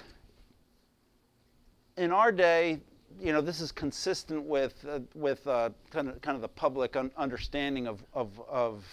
in 1.95 2.11
our 2.11 2.31
day, 2.31 2.79
you 3.21 3.31
know, 3.31 3.39
this 3.39 3.61
is 3.61 3.71
consistent 3.71 4.43
with, 4.43 4.83
uh, 4.89 4.99
with 5.13 5.45
uh, 5.45 5.69
kind, 5.91 6.09
of, 6.09 6.19
kind 6.21 6.33
of 6.33 6.41
the 6.41 6.47
public 6.47 6.95
un- 6.95 7.11
understanding 7.15 7.85
of, 7.85 8.03
of, 8.15 8.41
of 8.49 8.83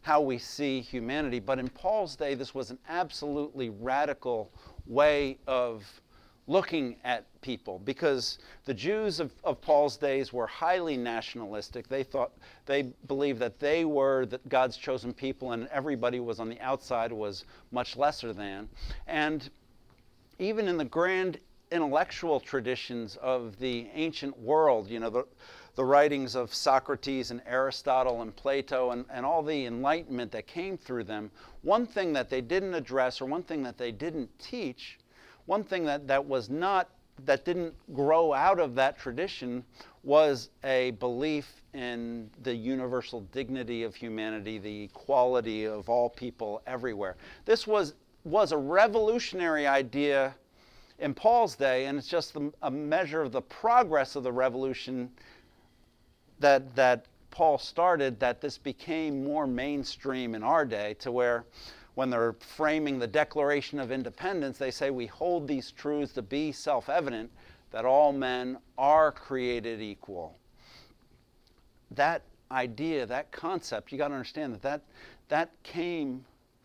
how 0.00 0.22
we 0.22 0.38
see 0.38 0.80
humanity. 0.80 1.38
But 1.38 1.58
in 1.58 1.68
Paul's 1.68 2.16
day, 2.16 2.34
this 2.34 2.54
was 2.54 2.70
an 2.70 2.78
absolutely 2.88 3.68
radical 3.68 4.50
way 4.86 5.36
of 5.46 5.84
looking 6.46 6.96
at 7.04 7.26
people 7.40 7.80
because 7.84 8.38
the 8.64 8.74
Jews 8.74 9.20
of, 9.20 9.32
of 9.44 9.60
Paul's 9.60 9.96
days 9.96 10.32
were 10.32 10.46
highly 10.46 10.96
nationalistic. 10.96 11.88
They 11.88 12.02
thought 12.02 12.32
they 12.66 12.82
believed 13.06 13.38
that 13.40 13.58
they 13.58 13.84
were 13.84 14.26
the, 14.26 14.40
God's 14.48 14.76
chosen 14.76 15.12
people 15.12 15.52
and 15.52 15.68
everybody 15.68 16.20
was 16.20 16.40
on 16.40 16.48
the 16.48 16.60
outside 16.60 17.12
was 17.12 17.44
much 17.70 17.96
lesser 17.96 18.32
than. 18.32 18.68
And 19.06 19.48
even 20.38 20.68
in 20.68 20.76
the 20.76 20.84
grand 20.84 21.38
intellectual 21.70 22.40
traditions 22.40 23.16
of 23.16 23.58
the 23.58 23.88
ancient 23.94 24.38
world, 24.38 24.88
you 24.88 24.98
know, 24.98 25.10
the, 25.10 25.26
the 25.76 25.84
writings 25.84 26.34
of 26.34 26.52
Socrates 26.52 27.30
and 27.30 27.40
Aristotle 27.46 28.22
and 28.22 28.34
Plato 28.34 28.90
and, 28.90 29.04
and 29.10 29.24
all 29.24 29.42
the 29.42 29.66
enlightenment 29.66 30.32
that 30.32 30.46
came 30.46 30.76
through 30.76 31.04
them, 31.04 31.30
one 31.62 31.86
thing 31.86 32.12
that 32.14 32.28
they 32.28 32.40
didn't 32.40 32.74
address 32.74 33.20
or 33.20 33.26
one 33.26 33.42
thing 33.42 33.62
that 33.62 33.78
they 33.78 33.92
didn't 33.92 34.36
teach 34.38 34.98
one 35.50 35.64
thing 35.64 35.84
that, 35.86 36.06
that 36.06 36.26
was 36.26 36.48
not, 36.48 36.88
that 37.26 37.44
didn't 37.44 37.74
grow 37.94 38.32
out 38.32 38.58
of 38.58 38.74
that 38.74 38.98
tradition 38.98 39.64
was 40.02 40.50
a 40.64 40.92
belief 40.92 41.62
in 41.74 42.30
the 42.42 42.54
universal 42.54 43.20
dignity 43.32 43.82
of 43.82 43.94
humanity, 43.94 44.58
the 44.58 44.84
equality 44.84 45.66
of 45.66 45.88
all 45.88 46.08
people 46.08 46.62
everywhere. 46.66 47.16
This 47.44 47.66
was, 47.66 47.94
was 48.24 48.52
a 48.52 48.56
revolutionary 48.56 49.66
idea 49.66 50.34
in 50.98 51.14
Paul's 51.14 51.54
day, 51.56 51.86
and 51.86 51.98
it's 51.98 52.08
just 52.08 52.34
the, 52.34 52.52
a 52.62 52.70
measure 52.70 53.22
of 53.22 53.32
the 53.32 53.42
progress 53.42 54.16
of 54.16 54.22
the 54.22 54.32
revolution 54.32 55.10
that, 56.38 56.74
that 56.74 57.06
Paul 57.30 57.58
started 57.58 58.18
that 58.20 58.40
this 58.40 58.58
became 58.58 59.24
more 59.24 59.46
mainstream 59.46 60.34
in 60.34 60.42
our 60.42 60.64
day 60.64 60.94
to 61.00 61.12
where 61.12 61.44
when 62.00 62.08
they're 62.08 62.32
framing 62.32 62.98
the 62.98 63.06
Declaration 63.06 63.78
of 63.78 63.92
Independence, 63.92 64.56
they 64.56 64.70
say 64.70 64.88
we 64.88 65.04
hold 65.04 65.46
these 65.46 65.70
truths 65.70 66.14
to 66.14 66.22
be 66.22 66.50
self 66.50 66.88
evident 66.88 67.30
that 67.72 67.84
all 67.84 68.10
men 68.10 68.56
are 68.78 69.12
created 69.12 69.82
equal. 69.82 70.34
That 71.90 72.22
idea, 72.50 73.04
that 73.04 73.30
concept, 73.32 73.92
you 73.92 73.98
got 73.98 74.08
to 74.08 74.14
understand 74.14 74.54
that, 74.54 74.62
that 74.62 74.80
that 75.28 75.50
came 75.62 76.24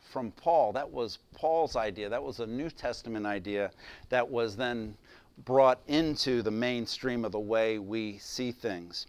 from 0.10 0.32
Paul. 0.32 0.72
That 0.72 0.90
was 0.90 1.20
Paul's 1.34 1.76
idea. 1.76 2.08
That 2.08 2.24
was 2.24 2.40
a 2.40 2.48
New 2.48 2.70
Testament 2.70 3.26
idea 3.26 3.72
that 4.08 4.30
was 4.30 4.56
then 4.56 4.96
brought 5.44 5.82
into 5.88 6.44
the 6.44 6.52
mainstream 6.52 7.26
of 7.26 7.34
the 7.34 7.40
way 7.40 7.78
we 7.78 8.20
see 8.20 8.54
things. 8.54 9.08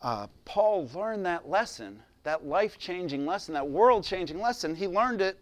Uh, 0.00 0.28
Paul 0.46 0.88
learned 0.94 1.26
that 1.26 1.46
lesson, 1.46 2.02
that 2.22 2.46
life 2.46 2.78
changing 2.78 3.26
lesson, 3.26 3.52
that 3.52 3.68
world 3.68 4.02
changing 4.02 4.40
lesson. 4.40 4.74
He 4.74 4.88
learned 4.88 5.20
it 5.20 5.38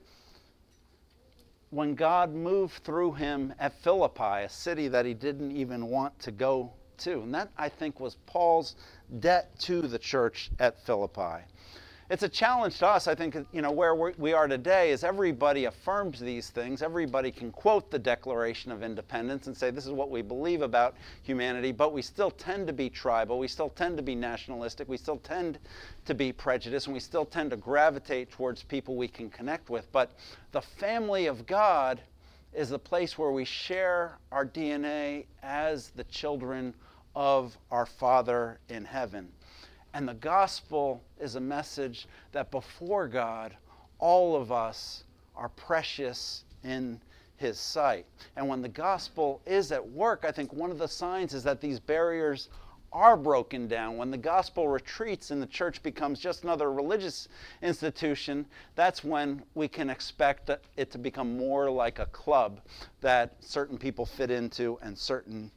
when 1.70 1.94
God 1.94 2.32
moved 2.32 2.84
through 2.84 3.12
him 3.12 3.52
at 3.58 3.72
Philippi, 3.82 4.44
a 4.44 4.48
city 4.48 4.88
that 4.88 5.04
he 5.04 5.14
didn't 5.14 5.52
even 5.52 5.86
want 5.86 6.18
to 6.20 6.30
go 6.30 6.72
to. 6.98 7.20
And 7.22 7.34
that, 7.34 7.50
I 7.58 7.68
think, 7.68 8.00
was 8.00 8.16
Paul's 8.26 8.76
debt 9.20 9.58
to 9.60 9.82
the 9.82 9.98
church 9.98 10.50
at 10.58 10.84
Philippi 10.84 11.44
it's 12.08 12.22
a 12.22 12.28
challenge 12.28 12.78
to 12.78 12.86
us. 12.86 13.08
I 13.08 13.14
think 13.14 13.36
you 13.52 13.62
know 13.62 13.72
where 13.72 13.94
we 13.94 14.32
are 14.32 14.46
today 14.46 14.90
is 14.90 15.02
everybody 15.02 15.64
affirms 15.64 16.20
these 16.20 16.50
things. 16.50 16.82
Everybody 16.82 17.32
can 17.32 17.50
quote 17.50 17.90
the 17.90 17.98
Declaration 17.98 18.70
of 18.70 18.82
Independence 18.82 19.48
and 19.48 19.56
say 19.56 19.70
this 19.70 19.86
is 19.86 19.92
what 19.92 20.10
we 20.10 20.22
believe 20.22 20.62
about 20.62 20.94
humanity, 21.22 21.72
but 21.72 21.92
we 21.92 22.02
still 22.02 22.30
tend 22.30 22.68
to 22.68 22.72
be 22.72 22.88
tribal. 22.88 23.38
We 23.38 23.48
still 23.48 23.70
tend 23.70 23.96
to 23.96 24.02
be 24.04 24.14
nationalistic. 24.14 24.88
We 24.88 24.96
still 24.96 25.18
tend 25.18 25.58
to 26.04 26.14
be 26.14 26.32
prejudiced, 26.32 26.86
and 26.86 26.94
we 26.94 27.00
still 27.00 27.24
tend 27.24 27.50
to 27.50 27.56
gravitate 27.56 28.30
towards 28.30 28.62
people 28.62 28.94
we 28.94 29.08
can 29.08 29.28
connect 29.28 29.68
with. 29.68 29.90
But 29.90 30.12
the 30.52 30.62
family 30.62 31.26
of 31.26 31.44
God 31.44 32.00
is 32.52 32.68
the 32.70 32.78
place 32.78 33.18
where 33.18 33.32
we 33.32 33.44
share 33.44 34.18
our 34.30 34.46
DNA 34.46 35.26
as 35.42 35.90
the 35.90 36.04
children 36.04 36.72
of 37.16 37.58
our 37.70 37.86
Father 37.86 38.60
in 38.68 38.84
heaven. 38.84 39.28
And 39.96 40.06
the 40.06 40.12
gospel 40.12 41.02
is 41.18 41.36
a 41.36 41.40
message 41.40 42.06
that 42.32 42.50
before 42.50 43.08
God, 43.08 43.56
all 43.98 44.36
of 44.36 44.52
us 44.52 45.04
are 45.34 45.48
precious 45.48 46.44
in 46.62 47.00
his 47.38 47.58
sight. 47.58 48.04
And 48.36 48.46
when 48.46 48.60
the 48.60 48.68
gospel 48.68 49.40
is 49.46 49.72
at 49.72 49.88
work, 49.88 50.26
I 50.28 50.32
think 50.32 50.52
one 50.52 50.70
of 50.70 50.76
the 50.76 50.86
signs 50.86 51.32
is 51.32 51.42
that 51.44 51.62
these 51.62 51.80
barriers 51.80 52.50
are 52.92 53.16
broken 53.16 53.68
down. 53.68 53.96
When 53.96 54.10
the 54.10 54.18
gospel 54.18 54.68
retreats 54.68 55.30
and 55.30 55.40
the 55.40 55.46
church 55.46 55.82
becomes 55.82 56.20
just 56.20 56.44
another 56.44 56.70
religious 56.70 57.28
institution, 57.62 58.44
that's 58.74 59.02
when 59.02 59.44
we 59.54 59.66
can 59.66 59.88
expect 59.88 60.50
it 60.76 60.90
to 60.90 60.98
become 60.98 61.38
more 61.38 61.70
like 61.70 62.00
a 62.00 62.06
club 62.06 62.60
that 63.00 63.34
certain 63.40 63.78
people 63.78 64.04
fit 64.04 64.30
into 64.30 64.78
and 64.82 64.98
certain 64.98 65.50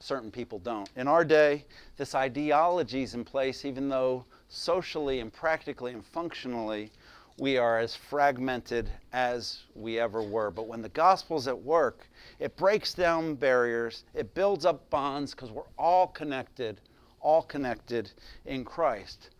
certain 0.00 0.30
people 0.30 0.58
don't. 0.58 0.88
In 0.96 1.08
our 1.08 1.24
day, 1.24 1.64
this 1.96 2.14
ideology 2.14 3.02
is 3.02 3.14
in 3.14 3.24
place, 3.24 3.64
even 3.64 3.88
though 3.88 4.24
socially 4.48 5.20
and 5.20 5.32
practically 5.32 5.92
and 5.92 6.04
functionally 6.04 6.90
we 7.38 7.56
are 7.56 7.78
as 7.78 7.94
fragmented 7.94 8.90
as 9.12 9.60
we 9.74 9.98
ever 9.98 10.22
were. 10.22 10.50
But 10.50 10.66
when 10.66 10.82
the 10.82 10.88
gospel's 10.88 11.46
at 11.46 11.62
work, 11.62 12.08
it 12.40 12.56
breaks 12.56 12.94
down 12.94 13.36
barriers, 13.36 14.04
it 14.14 14.34
builds 14.34 14.64
up 14.64 14.90
bonds 14.90 15.32
because 15.32 15.50
we're 15.50 15.62
all 15.78 16.08
connected, 16.08 16.80
all 17.20 17.42
connected 17.42 18.10
in 18.46 18.64
Christ. 18.64 19.30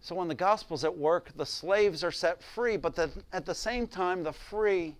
So 0.00 0.14
when 0.14 0.28
the 0.28 0.36
gospel's 0.36 0.84
at 0.84 0.96
work, 0.96 1.32
the 1.36 1.46
slaves 1.46 2.04
are 2.04 2.12
set 2.12 2.40
free, 2.40 2.76
but 2.76 2.94
the, 2.94 3.10
at 3.32 3.44
the 3.44 3.54
same 3.54 3.88
time, 3.88 4.22
the 4.22 4.32
free 4.32 4.94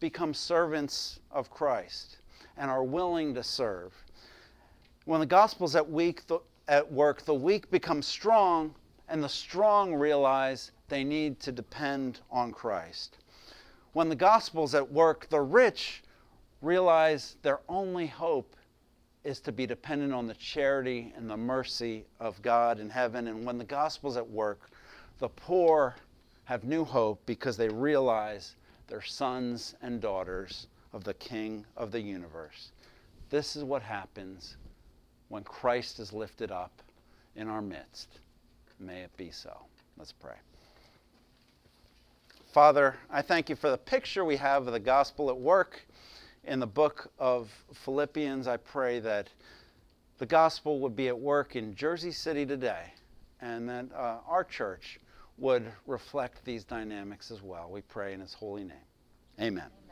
become 0.00 0.32
servants 0.32 1.20
of 1.30 1.50
Christ 1.50 2.18
and 2.56 2.70
are 2.70 2.84
willing 2.84 3.34
to 3.34 3.42
serve. 3.42 3.92
When 5.04 5.20
the 5.20 5.26
gospel's 5.26 5.76
at, 5.76 5.88
weak, 5.88 6.26
the, 6.26 6.40
at 6.68 6.90
work, 6.90 7.22
the 7.24 7.34
weak 7.34 7.70
become 7.70 8.02
strong, 8.02 8.74
and 9.08 9.22
the 9.22 9.28
strong 9.28 9.94
realize 9.94 10.72
they 10.88 11.04
need 11.04 11.38
to 11.40 11.52
depend 11.52 12.20
on 12.30 12.52
Christ. 12.52 13.18
When 13.92 14.08
the 14.08 14.16
gospel's 14.16 14.74
at 14.74 14.90
work, 14.90 15.28
the 15.28 15.40
rich 15.40 16.02
realize 16.60 17.36
their 17.42 17.60
only 17.68 18.06
hope 18.06 18.56
is 19.24 19.40
to 19.40 19.52
be 19.52 19.66
dependent 19.66 20.12
on 20.12 20.26
the 20.26 20.34
charity 20.34 21.12
and 21.16 21.28
the 21.28 21.36
mercy 21.36 22.04
of 22.20 22.40
God 22.42 22.78
in 22.78 22.88
heaven. 22.88 23.26
And 23.28 23.44
when 23.44 23.58
the 23.58 23.64
gospel's 23.64 24.16
at 24.16 24.28
work, 24.28 24.70
the 25.18 25.28
poor 25.28 25.96
have 26.44 26.64
new 26.64 26.84
hope 26.84 27.20
because 27.26 27.56
they 27.56 27.68
realize 27.68 28.54
they're 28.86 29.02
sons 29.02 29.74
and 29.82 30.00
daughters 30.00 30.68
of 30.96 31.04
the 31.04 31.14
King 31.14 31.66
of 31.76 31.92
the 31.92 32.00
universe. 32.00 32.70
This 33.28 33.54
is 33.54 33.62
what 33.62 33.82
happens 33.82 34.56
when 35.28 35.44
Christ 35.44 36.00
is 36.00 36.10
lifted 36.10 36.50
up 36.50 36.82
in 37.36 37.48
our 37.48 37.60
midst. 37.60 38.08
May 38.80 39.02
it 39.02 39.14
be 39.18 39.30
so. 39.30 39.54
Let's 39.98 40.12
pray. 40.12 40.36
Father, 42.50 42.96
I 43.10 43.20
thank 43.20 43.50
you 43.50 43.56
for 43.56 43.70
the 43.70 43.76
picture 43.76 44.24
we 44.24 44.36
have 44.36 44.66
of 44.66 44.72
the 44.72 44.80
gospel 44.80 45.28
at 45.28 45.36
work 45.36 45.82
in 46.44 46.60
the 46.60 46.66
book 46.66 47.12
of 47.18 47.50
Philippians. 47.84 48.46
I 48.46 48.56
pray 48.56 48.98
that 49.00 49.28
the 50.16 50.24
gospel 50.24 50.80
would 50.80 50.96
be 50.96 51.08
at 51.08 51.18
work 51.18 51.56
in 51.56 51.74
Jersey 51.74 52.10
City 52.10 52.46
today 52.46 52.94
and 53.42 53.68
that 53.68 53.84
uh, 53.94 54.20
our 54.26 54.44
church 54.44 54.98
would 55.36 55.70
reflect 55.86 56.42
these 56.46 56.64
dynamics 56.64 57.30
as 57.30 57.42
well. 57.42 57.68
We 57.70 57.82
pray 57.82 58.14
in 58.14 58.20
his 58.20 58.32
holy 58.32 58.64
name. 58.64 58.78
Amen. 59.38 59.64
Amen. 59.64 59.85